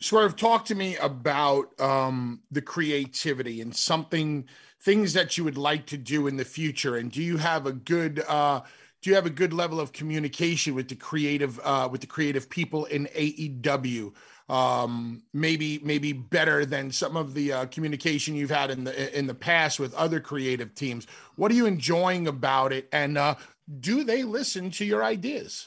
Swerve, 0.00 0.36
talk 0.36 0.66
to 0.66 0.76
me 0.76 0.96
about 0.98 1.78
um, 1.80 2.42
the 2.52 2.62
creativity 2.62 3.60
and 3.60 3.74
something, 3.74 4.46
things 4.86 5.14
that 5.14 5.36
you 5.36 5.42
would 5.42 5.58
like 5.58 5.84
to 5.84 5.96
do 5.96 6.28
in 6.28 6.36
the 6.36 6.44
future. 6.44 6.94
And 6.94 7.10
do 7.10 7.20
you 7.20 7.38
have 7.38 7.66
a 7.66 7.72
good, 7.72 8.22
uh, 8.28 8.60
do 9.02 9.10
you 9.10 9.16
have 9.16 9.26
a 9.26 9.30
good 9.30 9.52
level 9.52 9.80
of 9.80 9.92
communication 9.92 10.76
with 10.76 10.88
the 10.88 10.94
creative, 10.94 11.58
uh, 11.64 11.88
with 11.90 12.02
the 12.02 12.06
creative 12.06 12.48
people 12.48 12.84
in 12.84 13.06
AEW? 13.06 14.14
Um, 14.48 15.24
maybe, 15.34 15.80
maybe 15.82 16.12
better 16.12 16.64
than 16.64 16.92
some 16.92 17.16
of 17.16 17.34
the 17.34 17.52
uh, 17.52 17.66
communication 17.66 18.36
you've 18.36 18.50
had 18.50 18.70
in 18.70 18.84
the 18.84 19.18
in 19.18 19.26
the 19.26 19.34
past 19.34 19.80
with 19.80 19.92
other 19.94 20.20
creative 20.20 20.72
teams. 20.76 21.08
What 21.34 21.50
are 21.50 21.54
you 21.54 21.66
enjoying 21.66 22.28
about 22.28 22.72
it? 22.72 22.88
And 22.92 23.18
uh, 23.18 23.34
do 23.80 24.04
they 24.04 24.22
listen 24.22 24.70
to 24.70 24.84
your 24.84 25.02
ideas? 25.02 25.66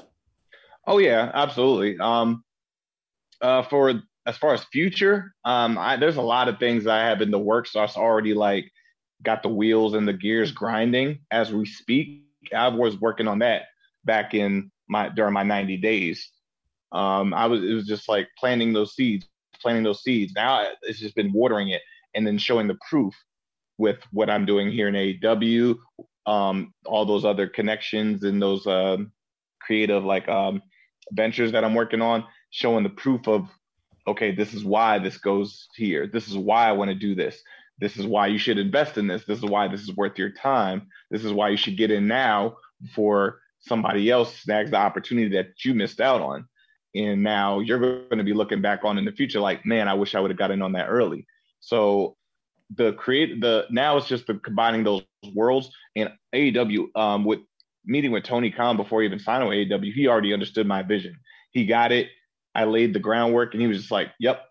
Oh 0.87 0.97
yeah, 0.97 1.29
absolutely. 1.33 1.99
Um, 1.99 2.45
uh, 3.41 3.63
for 3.63 4.01
as 4.25 4.37
far 4.37 4.53
as 4.53 4.63
future, 4.71 5.35
um, 5.43 5.77
I, 5.77 5.97
there's 5.97 6.15
a 6.15 6.21
lot 6.21 6.47
of 6.47 6.57
things 6.57 6.87
I 6.87 6.99
have 6.99 7.21
in 7.21 7.31
the 7.31 7.37
works. 7.37 7.71
It's 7.75 7.97
already 7.97 8.33
like 8.33 8.71
got 9.23 9.43
the 9.43 9.49
wheels 9.49 9.93
and 9.93 10.07
the 10.07 10.13
gears 10.13 10.51
grinding 10.51 11.19
as 11.31 11.51
we 11.51 11.65
speak. 11.65 12.23
I 12.55 12.69
was 12.69 12.99
working 12.99 13.27
on 13.27 13.39
that 13.39 13.63
back 14.05 14.33
in 14.33 14.71
my 14.87 15.09
during 15.09 15.33
my 15.33 15.43
90 15.43 15.77
days. 15.77 16.29
Um, 16.91 17.33
I 17.33 17.45
was 17.45 17.63
it 17.63 17.73
was 17.73 17.85
just 17.85 18.09
like 18.09 18.27
planting 18.37 18.73
those 18.73 18.95
seeds, 18.95 19.27
planting 19.61 19.83
those 19.83 20.03
seeds. 20.03 20.33
Now 20.35 20.67
it's 20.83 20.99
just 20.99 21.15
been 21.15 21.31
watering 21.33 21.69
it 21.69 21.81
and 22.15 22.25
then 22.25 22.37
showing 22.37 22.67
the 22.67 22.77
proof 22.89 23.13
with 23.77 23.97
what 24.11 24.29
I'm 24.29 24.45
doing 24.45 24.71
here 24.71 24.87
in 24.87 24.95
AEW, 24.95 25.77
um, 26.25 26.73
all 26.85 27.05
those 27.05 27.25
other 27.25 27.47
connections 27.47 28.23
and 28.23 28.41
those 28.41 28.65
uh, 28.67 28.97
creative 29.61 30.03
like 30.03 30.27
um, 30.27 30.61
ventures 31.11 31.51
that 31.51 31.63
I'm 31.63 31.75
working 31.75 32.01
on, 32.01 32.25
showing 32.49 32.83
the 32.83 32.89
proof 32.89 33.27
of 33.27 33.47
okay, 34.07 34.33
this 34.33 34.53
is 34.55 34.65
why 34.65 34.97
this 34.97 35.17
goes 35.17 35.67
here. 35.75 36.07
This 36.07 36.27
is 36.27 36.35
why 36.35 36.67
I 36.67 36.71
want 36.71 36.89
to 36.89 36.95
do 36.95 37.13
this. 37.13 37.41
This 37.79 37.97
is 37.97 38.05
why 38.05 38.27
you 38.27 38.37
should 38.37 38.57
invest 38.57 38.97
in 38.97 39.07
this. 39.07 39.23
This 39.25 39.39
is 39.39 39.45
why 39.45 39.67
this 39.67 39.81
is 39.81 39.95
worth 39.95 40.17
your 40.17 40.31
time. 40.31 40.87
This 41.11 41.23
is 41.23 41.31
why 41.31 41.49
you 41.49 41.57
should 41.57 41.77
get 41.77 41.91
in 41.91 42.07
now 42.07 42.57
before 42.81 43.39
somebody 43.59 44.09
else 44.09 44.35
snags 44.37 44.71
the 44.71 44.77
opportunity 44.77 45.29
that 45.35 45.63
you 45.63 45.73
missed 45.73 46.01
out 46.01 46.21
on. 46.21 46.47
And 46.95 47.23
now 47.23 47.59
you're 47.59 47.79
going 47.79 48.17
to 48.17 48.23
be 48.23 48.33
looking 48.33 48.61
back 48.61 48.83
on 48.83 48.97
in 48.97 49.05
the 49.05 49.11
future 49.11 49.39
like, 49.39 49.65
man, 49.65 49.87
I 49.87 49.93
wish 49.93 50.15
I 50.15 50.19
would 50.19 50.31
have 50.31 50.37
got 50.37 50.51
in 50.51 50.61
on 50.61 50.73
that 50.73 50.87
early. 50.87 51.25
So 51.59 52.15
the 52.75 52.93
create 52.93 53.41
the 53.41 53.65
now 53.71 53.97
it's 53.97 54.07
just 54.07 54.27
the 54.27 54.35
combining 54.35 54.83
those 54.83 55.03
worlds 55.33 55.71
and 55.95 56.09
AEW 56.35 56.95
um, 56.95 57.25
with 57.25 57.39
meeting 57.85 58.11
with 58.11 58.23
Tony 58.23 58.51
Khan 58.51 58.77
before 58.77 59.01
he 59.01 59.07
even 59.07 59.19
signed 59.19 59.47
with 59.47 59.57
AEW, 59.57 59.93
he 59.93 60.07
already 60.07 60.33
understood 60.33 60.67
my 60.67 60.83
vision. 60.83 61.15
He 61.51 61.65
got 61.65 61.91
it. 61.91 62.09
I 62.53 62.65
laid 62.65 62.93
the 62.93 62.99
groundwork 62.99 63.53
and 63.53 63.61
he 63.61 63.67
was 63.67 63.77
just 63.77 63.91
like, 63.91 64.09
yep, 64.19 64.45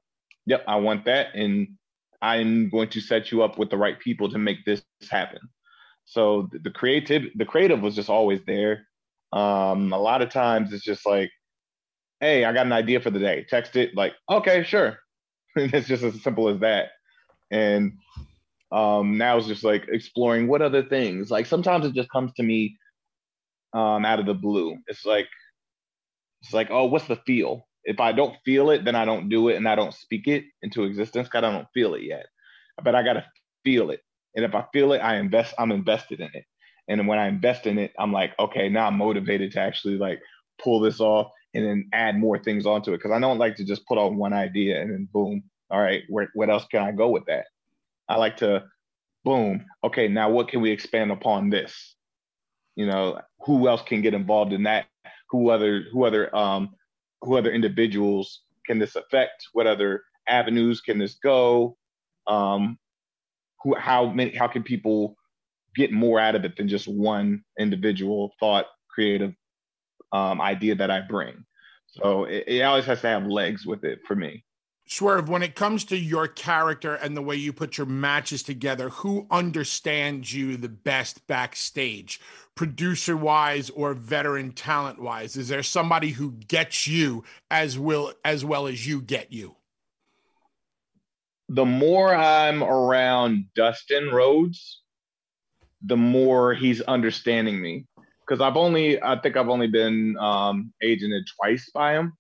yep, 0.46 0.64
I 0.66 0.76
want 0.76 1.04
that. 1.04 1.34
And 1.34 1.76
I'm 2.20 2.68
going 2.70 2.88
to 2.90 3.00
set 3.00 3.31
you 3.31 3.42
up 3.42 3.59
with 3.59 3.70
the 3.70 3.76
right 3.76 3.98
people 3.98 4.28
to 4.31 4.38
make 4.38 4.64
this 4.64 4.83
happen. 5.11 5.40
So 6.04 6.48
the 6.52 6.70
creative, 6.70 7.24
the 7.37 7.44
creative 7.44 7.81
was 7.81 7.94
just 7.94 8.11
always 8.11 8.40
there. 8.46 8.87
Um, 9.33 9.92
a 9.92 9.98
lot 9.98 10.22
of 10.22 10.31
times 10.31 10.72
it's 10.72 10.85
just 10.85 11.07
like, 11.07 11.31
hey, 12.20 12.44
I 12.44 12.52
got 12.52 12.66
an 12.66 12.72
idea 12.72 13.00
for 13.00 13.11
the 13.11 13.18
day. 13.18 13.46
Text 13.48 13.76
it 13.76 13.94
like, 13.94 14.14
okay, 14.31 14.64
sure. 14.64 14.98
And 15.57 15.72
it's 15.74 15.88
just 15.88 16.02
as 16.02 16.20
simple 16.22 16.48
as 16.48 16.61
that. 16.61 16.90
And 17.50 17.98
um, 18.72 19.18
now 19.18 19.37
it's 19.38 19.46
just 19.46 19.64
like 19.64 19.87
exploring 19.88 20.48
what 20.48 20.62
other 20.62 20.83
things. 20.83 21.31
Like 21.31 21.46
sometimes 21.46 21.87
it 21.87 21.94
just 21.94 22.11
comes 22.11 22.33
to 22.35 22.42
me 22.42 22.76
um, 23.74 24.04
out 24.04 24.20
of 24.20 24.26
the 24.26 24.35
blue. 24.35 24.76
It's 24.88 25.04
like 25.04 25.28
it's 26.42 26.54
like, 26.54 26.68
oh, 26.70 26.87
what's 26.87 27.07
the 27.07 27.16
feel? 27.16 27.67
If 27.88 28.01
I 28.01 28.12
don't 28.12 28.37
feel 28.44 28.68
it, 28.70 28.85
then 28.85 28.94
I 28.94 29.07
don't 29.07 29.31
do 29.31 29.48
it 29.48 29.57
and 29.57 29.66
I 29.66 29.74
don't 29.74 29.94
speak 29.94 30.29
it 30.29 30.44
into 30.62 30.85
existence 30.85 31.27
because 31.27 31.42
I 31.42 31.51
don't 31.51 31.66
feel 31.72 31.94
it 31.94 32.03
yet. 32.03 32.27
But 32.85 32.94
I 32.94 33.03
gotta 33.03 33.24
feel 33.64 33.90
it. 33.90 34.03
And 34.37 34.44
if 34.44 34.55
I 34.55 34.66
feel 34.74 34.92
it, 34.92 34.98
I 34.98 35.16
invest, 35.16 35.55
I'm 35.59 35.72
invested 35.72 36.20
in 36.20 36.29
it. 36.35 36.44
And 36.87 37.09
when 37.09 37.18
I 37.18 37.29
invest 37.29 37.66
in 37.66 37.79
it, 37.79 37.92
I'm 37.98 38.12
like, 38.12 38.38
okay, 38.38 38.68
now 38.68 38.88
I'm 38.88 38.98
motivated 38.98 39.53
to 39.53 39.61
actually 39.61 39.96
like 39.96 40.20
pull 40.62 40.81
this 40.81 41.01
off 41.01 41.31
and 41.55 41.64
then 41.64 41.88
add 41.94 42.18
more 42.18 42.38
things 42.38 42.66
onto 42.66 42.92
it. 42.92 43.01
Cause 43.01 43.11
I 43.11 43.18
don't 43.18 43.38
like 43.38 43.57
to 43.57 43.64
just 43.64 43.87
put 43.87 43.96
on 43.96 44.18
one 44.18 44.35
idea 44.35 44.83
and 44.83 44.92
then 44.92 45.09
boom. 45.11 45.42
All 45.70 45.81
right, 45.81 46.03
where, 46.11 46.29
what 46.35 46.51
else 46.51 46.66
can 46.70 46.83
I 46.83 46.92
go 46.92 47.09
with 47.09 47.24
that? 47.27 47.46
I 48.07 48.16
like 48.16 48.37
to 48.38 48.64
boom. 49.24 49.64
Okay, 49.83 50.09
now 50.09 50.29
what 50.29 50.48
can 50.48 50.61
we 50.61 50.70
expand 50.70 51.11
upon 51.11 51.48
this? 51.48 51.94
You 52.77 52.87
know, 52.87 53.18
who 53.46 53.66
else 53.66 53.81
can 53.81 54.03
get 54.03 54.12
involved 54.12 54.53
in 54.53 54.64
that? 54.64 54.87
Who 55.31 55.48
other 55.51 55.85
who 55.90 56.05
other 56.05 56.35
um 56.37 56.74
who 57.22 57.37
other 57.37 57.52
individuals 57.52 58.42
can 58.66 58.78
this 58.78 58.96
affect? 58.96 59.48
What 59.52 59.66
other 59.66 60.02
avenues 60.28 60.81
can 60.81 60.98
this 60.98 61.14
go? 61.22 61.76
Um, 62.26 62.78
who, 63.62 63.74
how 63.76 64.11
many, 64.11 64.37
how 64.37 64.48
can 64.48 64.62
people 64.62 65.16
get 65.74 65.92
more 65.92 66.20
out 66.20 66.35
of 66.35 66.44
it 66.44 66.57
than 66.57 66.68
just 66.68 66.87
one 66.87 67.42
individual 67.59 68.33
thought, 68.38 68.66
creative 68.88 69.35
um, 70.12 70.40
idea 70.40 70.74
that 70.76 70.90
I 70.90 71.00
bring? 71.00 71.44
So 71.87 72.24
it, 72.24 72.44
it 72.46 72.62
always 72.62 72.85
has 72.85 73.00
to 73.00 73.09
have 73.09 73.26
legs 73.26 73.66
with 73.66 73.85
it 73.85 74.00
for 74.07 74.14
me. 74.14 74.44
Swerve, 74.90 75.29
when 75.29 75.42
it 75.42 75.55
comes 75.55 75.85
to 75.85 75.98
your 75.98 76.27
character 76.27 76.94
and 76.94 77.14
the 77.14 77.20
way 77.20 77.37
you 77.37 77.53
put 77.53 77.77
your 77.77 77.87
matches 77.87 78.42
together, 78.42 78.88
who 78.88 79.27
understands 79.31 80.33
you 80.33 80.57
the 80.57 80.70
best 80.70 81.27
backstage, 81.27 82.18
producer 82.55 83.14
wise 83.14 83.68
or 83.68 83.92
veteran 83.92 84.51
talent 84.51 84.98
wise? 84.98 85.37
Is 85.37 85.48
there 85.48 85.62
somebody 85.62 86.09
who 86.09 86.33
gets 86.33 86.87
you 86.87 87.22
as 87.51 87.79
as 88.24 88.46
well 88.46 88.66
as 88.66 88.87
you 88.87 89.03
get 89.03 89.31
you? 89.31 89.57
The 91.51 91.66
more 91.66 92.14
I'm 92.14 92.64
around 92.64 93.44
Dustin 93.55 94.09
Rhodes, 94.09 94.81
the 95.83 95.98
more 95.98 96.55
he's 96.55 96.81
understanding 96.81 97.61
me. 97.61 97.85
Because 98.27 98.40
I've 98.40 98.57
only, 98.57 99.03
I 99.03 99.20
think 99.20 99.37
I've 99.37 99.51
only 99.51 99.68
been 99.68 100.16
um, 100.18 100.72
agented 100.83 101.24
twice 101.37 101.70
by 101.74 101.92
him, 101.92 102.14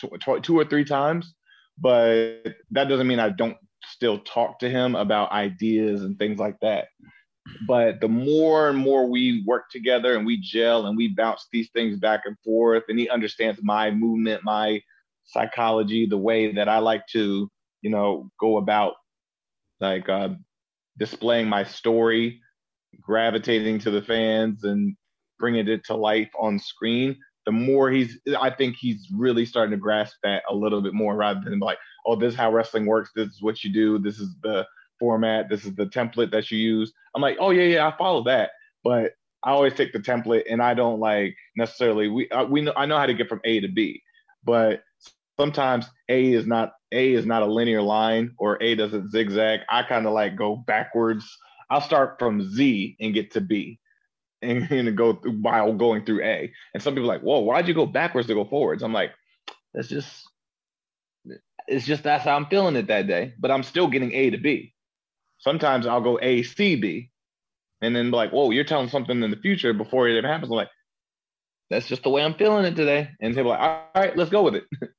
two, 0.00 0.10
two 0.42 0.58
or 0.58 0.64
three 0.64 0.84
times 0.84 1.34
but 1.80 2.42
that 2.70 2.88
doesn't 2.88 3.06
mean 3.06 3.20
I 3.20 3.30
don't 3.30 3.56
still 3.84 4.18
talk 4.20 4.58
to 4.60 4.70
him 4.70 4.94
about 4.94 5.32
ideas 5.32 6.02
and 6.02 6.18
things 6.18 6.38
like 6.38 6.58
that. 6.60 6.88
But 7.66 8.00
the 8.00 8.08
more 8.08 8.68
and 8.68 8.78
more 8.78 9.08
we 9.08 9.42
work 9.46 9.70
together 9.70 10.16
and 10.16 10.26
we 10.26 10.38
gel 10.38 10.86
and 10.86 10.96
we 10.96 11.08
bounce 11.08 11.46
these 11.50 11.70
things 11.70 11.98
back 11.98 12.22
and 12.26 12.36
forth, 12.44 12.84
and 12.88 12.98
he 12.98 13.08
understands 13.08 13.60
my 13.62 13.90
movement, 13.90 14.44
my 14.44 14.82
psychology, 15.24 16.06
the 16.06 16.18
way 16.18 16.52
that 16.52 16.68
I 16.68 16.78
like 16.78 17.06
to, 17.12 17.50
you 17.80 17.90
know, 17.90 18.30
go 18.38 18.58
about 18.58 18.94
like 19.80 20.08
uh, 20.08 20.30
displaying 20.98 21.48
my 21.48 21.64
story, 21.64 22.40
gravitating 23.00 23.78
to 23.80 23.90
the 23.90 24.02
fans 24.02 24.64
and 24.64 24.96
bringing 25.38 25.68
it 25.68 25.84
to 25.84 25.94
life 25.94 26.30
on 26.38 26.58
screen 26.58 27.16
the 27.48 27.52
more 27.52 27.90
he's 27.90 28.18
I 28.38 28.50
think 28.50 28.76
he's 28.76 29.08
really 29.10 29.46
starting 29.46 29.70
to 29.70 29.78
grasp 29.78 30.16
that 30.22 30.42
a 30.50 30.54
little 30.54 30.82
bit 30.82 30.92
more 30.92 31.16
rather 31.16 31.40
than 31.40 31.60
like, 31.60 31.78
oh, 32.04 32.14
this 32.14 32.34
is 32.34 32.38
how 32.38 32.52
wrestling 32.52 32.84
works, 32.84 33.10
this 33.16 33.28
is 33.28 33.40
what 33.40 33.64
you 33.64 33.72
do, 33.72 33.98
this 33.98 34.18
is 34.18 34.36
the 34.42 34.66
format, 34.98 35.48
this 35.48 35.64
is 35.64 35.74
the 35.74 35.86
template 35.86 36.30
that 36.30 36.50
you 36.50 36.58
use. 36.58 36.92
I'm 37.16 37.22
like, 37.22 37.38
oh 37.40 37.48
yeah, 37.48 37.62
yeah, 37.62 37.88
I 37.88 37.96
follow 37.96 38.22
that. 38.24 38.50
But 38.84 39.12
I 39.42 39.52
always 39.52 39.72
take 39.72 39.94
the 39.94 39.98
template 39.98 40.42
and 40.50 40.60
I 40.60 40.74
don't 40.74 41.00
like 41.00 41.36
necessarily 41.56 42.08
we 42.08 42.28
uh, 42.28 42.44
we 42.44 42.60
know 42.60 42.74
I 42.76 42.84
know 42.84 42.98
how 42.98 43.06
to 43.06 43.14
get 43.14 43.30
from 43.30 43.40
A 43.44 43.60
to 43.60 43.68
B, 43.68 44.02
but 44.44 44.82
sometimes 45.40 45.86
A 46.10 46.34
is 46.34 46.46
not 46.46 46.72
A 46.92 47.14
is 47.14 47.24
not 47.24 47.40
a 47.40 47.46
linear 47.46 47.80
line 47.80 48.34
or 48.36 48.62
A 48.62 48.74
doesn't 48.74 49.10
zigzag. 49.10 49.60
I 49.70 49.84
kind 49.84 50.06
of 50.06 50.12
like 50.12 50.36
go 50.36 50.54
backwards. 50.54 51.26
I'll 51.70 51.80
start 51.80 52.18
from 52.18 52.46
Z 52.46 52.98
and 53.00 53.14
get 53.14 53.30
to 53.30 53.40
B 53.40 53.80
and, 54.42 54.70
and 54.70 54.96
go 54.96 55.14
through 55.14 55.38
while 55.40 55.72
going 55.72 56.04
through 56.04 56.24
A. 56.24 56.52
And 56.74 56.82
some 56.82 56.94
people 56.94 57.10
are 57.10 57.14
like, 57.14 57.22
whoa, 57.22 57.40
why'd 57.40 57.68
you 57.68 57.74
go 57.74 57.86
backwards 57.86 58.28
to 58.28 58.34
go 58.34 58.44
forwards? 58.44 58.82
I'm 58.82 58.92
like, 58.92 59.12
that's 59.74 59.88
just 59.88 60.28
it's 61.66 61.84
just 61.84 62.02
that's 62.02 62.24
how 62.24 62.34
I'm 62.34 62.46
feeling 62.46 62.76
it 62.76 62.86
that 62.86 63.06
day. 63.06 63.34
But 63.38 63.50
I'm 63.50 63.62
still 63.62 63.88
getting 63.88 64.12
A 64.12 64.30
to 64.30 64.38
B. 64.38 64.74
Sometimes 65.38 65.86
I'll 65.86 66.00
go 66.00 66.18
A, 66.20 66.42
C, 66.42 66.76
B, 66.76 67.10
and 67.80 67.94
then 67.94 68.10
like, 68.10 68.30
whoa, 68.30 68.50
you're 68.50 68.64
telling 68.64 68.88
something 68.88 69.22
in 69.22 69.30
the 69.30 69.36
future 69.36 69.72
before 69.72 70.08
it 70.08 70.12
even 70.12 70.24
happens. 70.24 70.50
I'm 70.50 70.56
like, 70.56 70.70
that's 71.70 71.86
just 71.86 72.02
the 72.02 72.10
way 72.10 72.22
I'm 72.22 72.34
feeling 72.34 72.64
it 72.64 72.74
today. 72.74 73.10
And 73.20 73.34
people 73.34 73.50
like, 73.50 73.60
all 73.60 73.84
right, 73.94 74.16
let's 74.16 74.30
go 74.30 74.42
with 74.42 74.56
it. 74.56 74.64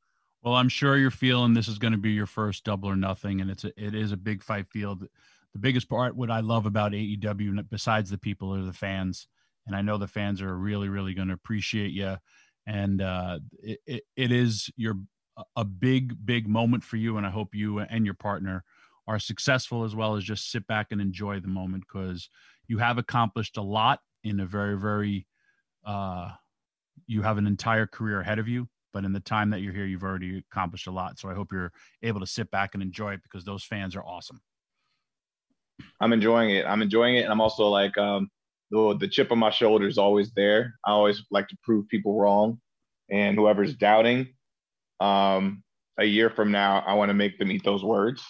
Well, 0.41 0.55
I'm 0.55 0.69
sure 0.69 0.97
you're 0.97 1.11
feeling 1.11 1.53
this 1.53 1.67
is 1.67 1.79
going 1.79 1.91
to 1.91 1.97
be 1.97 2.11
your 2.11 2.25
first 2.25 2.63
double 2.63 2.87
or 2.87 2.95
nothing, 2.95 3.41
and 3.41 3.51
it's 3.51 3.65
a, 3.65 3.73
it 3.75 3.93
is 3.93 4.13
a 4.13 4.17
big 4.17 4.41
fight 4.41 4.69
field 4.69 5.05
the 5.53 5.59
biggest 5.59 5.89
part 5.89 6.15
what 6.15 6.31
I 6.31 6.41
love 6.41 6.65
about 6.65 6.91
AEW 6.91 7.69
besides 7.69 8.09
the 8.09 8.17
people 8.17 8.53
are 8.55 8.63
the 8.63 8.73
fans, 8.73 9.27
and 9.67 9.75
I 9.75 9.81
know 9.81 9.97
the 9.97 10.07
fans 10.07 10.41
are 10.41 10.57
really 10.57 10.89
really 10.89 11.13
going 11.13 11.29
to 11.29 11.33
appreciate 11.33 11.91
you, 11.91 12.17
and 12.67 13.01
uh, 13.01 13.39
it, 13.63 13.79
it, 13.85 14.03
it 14.15 14.31
is 14.31 14.69
your 14.75 14.95
a 15.55 15.65
big, 15.65 16.25
big 16.25 16.47
moment 16.47 16.83
for 16.83 16.97
you. 16.97 17.17
And 17.17 17.25
I 17.25 17.29
hope 17.29 17.55
you 17.55 17.79
and 17.79 18.05
your 18.05 18.13
partner 18.13 18.63
are 19.07 19.19
successful 19.19 19.83
as 19.83 19.95
well 19.95 20.15
as 20.15 20.23
just 20.23 20.51
sit 20.51 20.67
back 20.67 20.87
and 20.91 21.01
enjoy 21.01 21.39
the 21.39 21.47
moment 21.47 21.83
because 21.87 22.29
you 22.67 22.77
have 22.77 22.97
accomplished 22.97 23.57
a 23.57 23.61
lot 23.61 23.99
in 24.23 24.39
a 24.39 24.45
very, 24.45 24.77
very, 24.77 25.27
uh, 25.85 26.29
you 27.07 27.21
have 27.21 27.37
an 27.37 27.47
entire 27.47 27.87
career 27.87 28.21
ahead 28.21 28.39
of 28.39 28.47
you. 28.47 28.67
But 28.91 29.05
in 29.05 29.13
the 29.13 29.19
time 29.19 29.51
that 29.51 29.61
you're 29.61 29.73
here, 29.73 29.85
you've 29.85 30.03
already 30.03 30.43
accomplished 30.51 30.87
a 30.87 30.91
lot. 30.91 31.19
So 31.19 31.29
I 31.29 31.35
hope 31.35 31.51
you're 31.51 31.71
able 32.01 32.19
to 32.19 32.27
sit 32.27 32.49
back 32.49 32.73
and 32.73 32.81
enjoy 32.81 33.13
it 33.13 33.23
because 33.23 33.45
those 33.45 33.63
fans 33.63 33.95
are 33.95 34.03
awesome. 34.03 34.41
I'm 36.01 36.13
enjoying 36.13 36.51
it. 36.51 36.65
I'm 36.65 36.81
enjoying 36.81 37.15
it. 37.15 37.23
And 37.23 37.31
I'm 37.31 37.41
also 37.41 37.67
like, 37.67 37.97
um, 37.97 38.29
the, 38.71 38.97
the 38.99 39.07
chip 39.07 39.31
on 39.31 39.39
my 39.39 39.49
shoulder 39.49 39.87
is 39.87 39.97
always 39.97 40.31
there. 40.33 40.75
I 40.85 40.91
always 40.91 41.23
like 41.31 41.47
to 41.49 41.57
prove 41.63 41.87
people 41.87 42.19
wrong. 42.19 42.59
And 43.11 43.35
whoever's 43.35 43.75
doubting, 43.75 44.33
um, 44.99 45.63
a 45.99 46.05
year 46.05 46.29
from 46.29 46.51
now, 46.51 46.83
I 46.85 46.93
want 46.93 47.09
to 47.09 47.13
make 47.15 47.37
them 47.39 47.51
eat 47.51 47.63
those 47.63 47.83
words. 47.83 48.23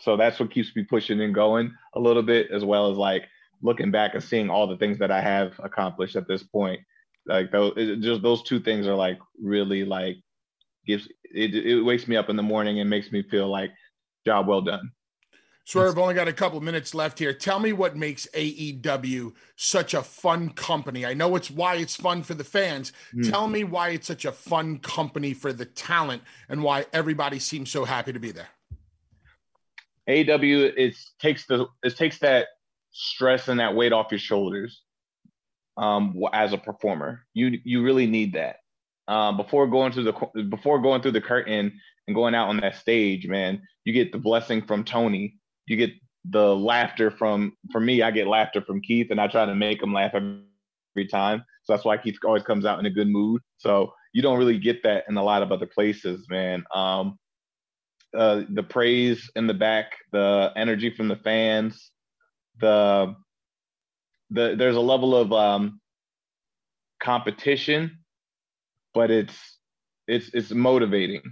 So 0.00 0.16
that's 0.16 0.38
what 0.38 0.50
keeps 0.50 0.74
me 0.76 0.84
pushing 0.84 1.20
and 1.20 1.34
going 1.34 1.72
a 1.94 2.00
little 2.00 2.22
bit, 2.22 2.50
as 2.50 2.64
well 2.64 2.90
as 2.90 2.98
like 2.98 3.24
looking 3.62 3.90
back 3.90 4.14
and 4.14 4.22
seeing 4.22 4.50
all 4.50 4.66
the 4.66 4.76
things 4.76 4.98
that 4.98 5.10
I 5.10 5.20
have 5.20 5.52
accomplished 5.62 6.16
at 6.16 6.28
this 6.28 6.42
point. 6.42 6.80
Like 7.26 7.50
those, 7.50 7.74
just 8.02 8.22
those 8.22 8.42
two 8.42 8.60
things 8.60 8.86
are 8.86 8.94
like 8.94 9.18
really 9.40 9.84
like 9.84 10.16
gives 10.86 11.08
it, 11.24 11.54
it 11.54 11.82
wakes 11.82 12.06
me 12.06 12.16
up 12.16 12.28
in 12.28 12.36
the 12.36 12.42
morning 12.42 12.80
and 12.80 12.90
makes 12.90 13.10
me 13.10 13.22
feel 13.22 13.48
like 13.48 13.70
job 14.26 14.46
well 14.46 14.60
done. 14.60 14.90
Swerve, 15.66 15.98
only 15.98 16.14
got 16.14 16.28
a 16.28 16.32
couple 16.32 16.60
minutes 16.60 16.94
left 16.94 17.18
here. 17.18 17.32
Tell 17.32 17.58
me 17.58 17.72
what 17.72 17.96
makes 17.96 18.26
AEW 18.34 19.32
such 19.56 19.94
a 19.94 20.02
fun 20.02 20.50
company. 20.50 21.06
I 21.06 21.14
know 21.14 21.36
it's 21.36 21.50
why 21.50 21.76
it's 21.76 21.96
fun 21.96 22.22
for 22.22 22.34
the 22.34 22.44
fans. 22.44 22.92
Mm. 23.14 23.30
Tell 23.30 23.48
me 23.48 23.64
why 23.64 23.90
it's 23.90 24.06
such 24.06 24.26
a 24.26 24.32
fun 24.32 24.78
company 24.78 25.32
for 25.32 25.54
the 25.54 25.64
talent 25.64 26.22
and 26.50 26.62
why 26.62 26.84
everybody 26.92 27.38
seems 27.38 27.70
so 27.70 27.86
happy 27.86 28.12
to 28.12 28.18
be 28.18 28.30
there. 28.30 28.48
AEW 30.06 30.74
it 30.76 30.96
takes 31.18 31.46
the 31.46 31.66
it 31.82 31.96
takes 31.96 32.18
that 32.18 32.48
stress 32.90 33.48
and 33.48 33.58
that 33.58 33.74
weight 33.74 33.94
off 33.94 34.08
your 34.10 34.18
shoulders 34.18 34.82
um, 35.78 36.14
as 36.34 36.52
a 36.52 36.58
performer. 36.58 37.24
You 37.32 37.58
you 37.64 37.82
really 37.82 38.06
need 38.06 38.34
that. 38.34 38.56
Um, 39.08 39.38
before 39.38 39.66
going 39.66 39.92
through 39.92 40.04
the 40.04 40.42
before 40.50 40.78
going 40.82 41.00
through 41.00 41.12
the 41.12 41.22
curtain 41.22 41.80
and 42.06 42.14
going 42.14 42.34
out 42.34 42.48
on 42.50 42.58
that 42.58 42.76
stage, 42.76 43.26
man, 43.26 43.62
you 43.84 43.94
get 43.94 44.12
the 44.12 44.18
blessing 44.18 44.60
from 44.60 44.84
Tony 44.84 45.38
you 45.66 45.76
get 45.76 45.90
the 46.30 46.54
laughter 46.54 47.10
from 47.10 47.52
from 47.72 47.84
me. 47.84 48.02
I 48.02 48.10
get 48.10 48.26
laughter 48.26 48.62
from 48.62 48.80
Keith, 48.80 49.08
and 49.10 49.20
I 49.20 49.26
try 49.28 49.44
to 49.44 49.54
make 49.54 49.82
him 49.82 49.92
laugh 49.92 50.14
every 50.14 51.08
time. 51.10 51.44
So 51.64 51.72
that's 51.72 51.84
why 51.84 51.96
Keith 51.96 52.16
always 52.24 52.42
comes 52.42 52.64
out 52.64 52.78
in 52.78 52.86
a 52.86 52.90
good 52.90 53.08
mood. 53.08 53.42
So 53.58 53.92
you 54.12 54.22
don't 54.22 54.38
really 54.38 54.58
get 54.58 54.82
that 54.84 55.04
in 55.08 55.16
a 55.16 55.22
lot 55.24 55.42
of 55.42 55.52
other 55.52 55.66
places, 55.66 56.26
man. 56.30 56.64
Um, 56.74 57.18
uh, 58.16 58.42
the 58.50 58.62
praise 58.62 59.30
in 59.34 59.46
the 59.46 59.54
back, 59.54 59.92
the 60.12 60.52
energy 60.56 60.90
from 60.90 61.08
the 61.08 61.16
fans, 61.16 61.90
the 62.60 63.14
the 64.30 64.54
there's 64.56 64.76
a 64.76 64.80
level 64.80 65.16
of 65.16 65.32
um, 65.32 65.80
competition, 67.02 67.98
but 68.94 69.10
it's 69.10 69.58
it's 70.06 70.28
it's 70.32 70.52
motivating. 70.52 71.22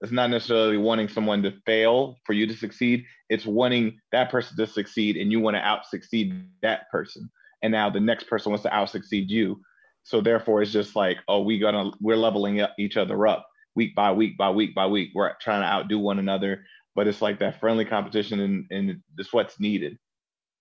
It's 0.00 0.12
not 0.12 0.30
necessarily 0.30 0.78
wanting 0.78 1.08
someone 1.08 1.42
to 1.42 1.52
fail 1.66 2.16
for 2.24 2.32
you 2.32 2.46
to 2.46 2.56
succeed. 2.56 3.04
It's 3.28 3.44
wanting 3.44 3.98
that 4.12 4.30
person 4.30 4.56
to 4.56 4.66
succeed 4.66 5.16
and 5.16 5.30
you 5.30 5.40
want 5.40 5.56
to 5.56 5.60
out 5.60 5.86
succeed 5.86 6.46
that 6.62 6.90
person. 6.90 7.30
And 7.62 7.72
now 7.72 7.90
the 7.90 8.00
next 8.00 8.24
person 8.24 8.50
wants 8.50 8.62
to 8.62 8.74
out 8.74 8.88
succeed 8.88 9.30
you. 9.30 9.60
So 10.04 10.22
therefore 10.22 10.62
it's 10.62 10.72
just 10.72 10.96
like, 10.96 11.18
oh, 11.28 11.42
we 11.42 11.58
gonna 11.58 11.90
we're 12.00 12.16
leveling 12.16 12.60
up 12.60 12.74
each 12.78 12.96
other 12.96 13.26
up 13.26 13.46
week 13.74 13.94
by 13.94 14.10
week 14.12 14.38
by 14.38 14.50
week 14.50 14.74
by 14.74 14.86
week. 14.86 15.10
We're 15.14 15.34
trying 15.40 15.60
to 15.60 15.66
outdo 15.66 15.98
one 15.98 16.18
another. 16.18 16.64
But 16.94 17.06
it's 17.06 17.22
like 17.22 17.38
that 17.38 17.60
friendly 17.60 17.84
competition 17.84 18.40
and, 18.40 18.66
and 18.70 19.02
it's 19.18 19.32
what's 19.32 19.60
needed. 19.60 19.98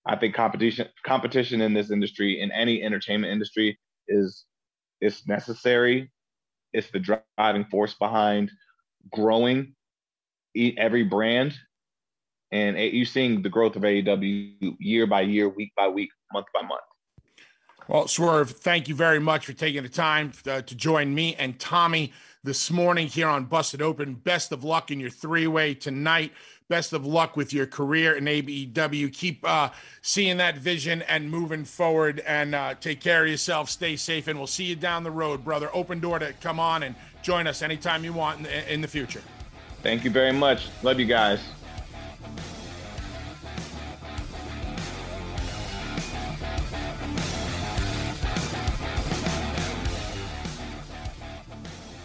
I 0.05 0.17
think 0.17 0.35
competition 0.35 0.87
competition 1.05 1.61
in 1.61 1.73
this 1.73 1.91
industry, 1.91 2.41
in 2.41 2.51
any 2.51 2.83
entertainment 2.83 3.31
industry, 3.31 3.79
is 4.07 4.45
it's 4.99 5.27
necessary. 5.27 6.11
It's 6.73 6.91
the 6.91 6.99
driving 6.99 7.65
force 7.65 7.93
behind 7.93 8.51
growing 9.11 9.73
every 10.55 11.03
brand, 11.03 11.57
and 12.51 12.77
you're 12.77 13.05
seeing 13.05 13.41
the 13.41 13.49
growth 13.49 13.75
of 13.75 13.83
AEW 13.83 14.75
year 14.79 15.07
by 15.07 15.21
year, 15.21 15.49
week 15.49 15.71
by 15.75 15.87
week, 15.87 16.09
month 16.33 16.47
by 16.53 16.61
month. 16.61 16.81
Well, 17.87 18.07
Swerve, 18.07 18.51
thank 18.51 18.87
you 18.87 18.93
very 18.93 19.19
much 19.19 19.45
for 19.47 19.53
taking 19.53 19.81
the 19.81 19.89
time 19.89 20.31
uh, 20.47 20.61
to 20.61 20.75
join 20.75 21.13
me 21.15 21.35
and 21.35 21.59
Tommy 21.59 22.13
this 22.43 22.69
morning 22.69 23.07
here 23.07 23.27
on 23.27 23.45
Busted 23.45 23.81
Open. 23.81 24.13
Best 24.13 24.51
of 24.51 24.63
luck 24.63 24.91
in 24.91 24.99
your 24.99 25.09
three 25.09 25.47
way 25.47 25.73
tonight. 25.73 26.31
Best 26.69 26.93
of 26.93 27.03
luck 27.03 27.35
with 27.35 27.51
your 27.51 27.65
career 27.65 28.13
in 28.13 28.25
AEW. 28.25 29.11
Keep 29.11 29.43
uh, 29.43 29.69
seeing 30.03 30.37
that 30.37 30.57
vision 30.59 31.01
and 31.01 31.31
moving 31.31 31.65
forward 31.65 32.19
and 32.27 32.53
uh, 32.53 32.75
take 32.75 33.01
care 33.01 33.23
of 33.23 33.29
yourself. 33.29 33.71
Stay 33.71 33.95
safe, 33.95 34.27
and 34.27 34.37
we'll 34.37 34.45
see 34.45 34.65
you 34.65 34.75
down 34.75 35.03
the 35.03 35.09
road, 35.09 35.43
brother. 35.43 35.71
Open 35.73 35.99
door 35.99 36.19
to 36.19 36.31
come 36.33 36.59
on 36.59 36.83
and 36.83 36.95
join 37.22 37.47
us 37.47 37.61
anytime 37.61 38.03
you 38.03 38.13
want 38.13 38.38
in 38.38 38.43
the, 38.43 38.74
in 38.74 38.82
the 38.82 38.88
future. 38.88 39.22
Thank 39.82 40.03
you 40.03 40.09
very 40.09 40.34
much. 40.34 40.67
Love 40.84 40.99
you 40.99 41.05
guys. 41.05 41.39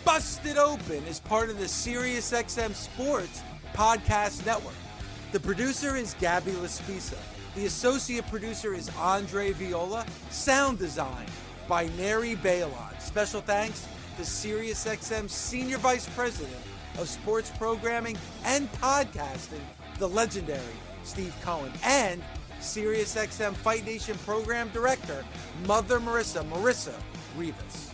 Busted 0.05 0.59
Open 0.59 1.03
is 1.07 1.19
part 1.19 1.51
of 1.51 1.59
the 1.59 1.65
SiriusXM 1.65 2.75
Sports 2.75 3.43
Podcast 3.73 4.47
Network. 4.47 4.75
The 5.33 5.41
producer 5.41 5.97
is 5.97 6.15
Gabby 6.21 6.53
Laspisa. 6.53 7.19
The 7.57 7.67
associate 7.67 8.27
producer 8.29 8.75
is 8.75 8.91
Andre 8.97 9.53
Viola. 9.53 10.07
Sound 10.31 10.79
design 10.79 11.27
by 11.69 11.87
Neri 11.97 12.37
Balon. 12.37 13.01
Special 13.01 13.41
thanks 13.41 13.89
to 14.17 14.23
SiriusXM 14.23 15.29
Senior 15.29 15.79
Vice 15.79 16.09
President 16.11 16.57
of 16.99 17.09
Sports 17.09 17.51
Programming 17.59 18.17
and 18.45 18.71
Podcasting, 18.75 19.61
the 19.99 20.09
legendary 20.09 20.63
Steve 21.03 21.35
Cohen, 21.43 21.73
and 21.85 22.23
SiriusXM 22.61 23.55
Fight 23.55 23.85
Nation 23.85 24.17
Program 24.25 24.71
Director, 24.71 25.25
Mother 25.67 26.01
Marissa, 26.01 26.45
Marissa 26.49 26.95
Rivas. 27.37 27.91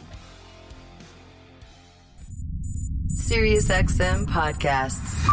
SiriusXM 3.15 4.27
Podcasts. 4.27 5.29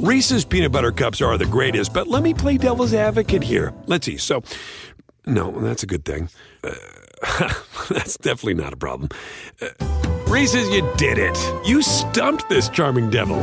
Reese's 0.00 0.46
peanut 0.46 0.72
butter 0.72 0.92
cups 0.92 1.20
are 1.20 1.36
the 1.36 1.44
greatest, 1.44 1.92
but 1.92 2.08
let 2.08 2.22
me 2.22 2.32
play 2.32 2.56
devil's 2.56 2.94
advocate 2.94 3.42
here. 3.42 3.74
Let's 3.86 4.06
see. 4.06 4.16
So, 4.16 4.42
no, 5.26 5.50
that's 5.60 5.82
a 5.82 5.86
good 5.86 6.04
thing. 6.04 6.28
Uh, 6.64 6.74
that's 7.90 8.16
definitely 8.16 8.54
not 8.54 8.72
a 8.72 8.76
problem. 8.76 9.08
Uh, 9.60 9.68
Reese's, 10.26 10.68
you 10.70 10.88
did 10.96 11.18
it. 11.18 11.36
You 11.66 11.82
stumped 11.82 12.48
this 12.48 12.68
charming 12.68 13.10
devil. 13.10 13.38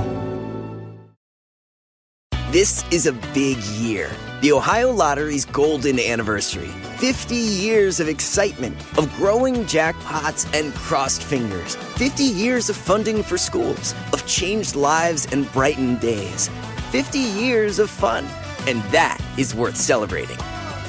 This 2.52 2.86
is 2.92 3.08
a 3.08 3.12
big 3.34 3.58
year. 3.58 4.10
The 4.42 4.54
Ohio 4.54 4.92
Lottery's 4.92 5.44
golden 5.44 6.00
anniversary. 6.00 6.70
50 6.98 7.36
years 7.36 8.00
of 8.00 8.08
excitement, 8.08 8.78
of 8.98 9.14
growing 9.18 9.66
jackpots 9.66 10.48
and 10.58 10.74
crossed 10.74 11.24
fingers. 11.24 11.76
50 11.76 12.24
years 12.24 12.70
of 12.70 12.78
funding 12.78 13.22
for 13.22 13.38
schools, 13.38 13.94
of 14.14 14.26
changed 14.26 14.76
lives 14.76 15.28
and 15.34 15.52
brightened 15.52 16.00
days. 16.00 16.50
50 16.92 17.20
years 17.20 17.80
of 17.80 17.90
fun. 17.90 18.26
And 18.66 18.82
that 18.94 19.20
is 19.38 19.54
worth 19.54 19.76
celebrating. 19.76 20.38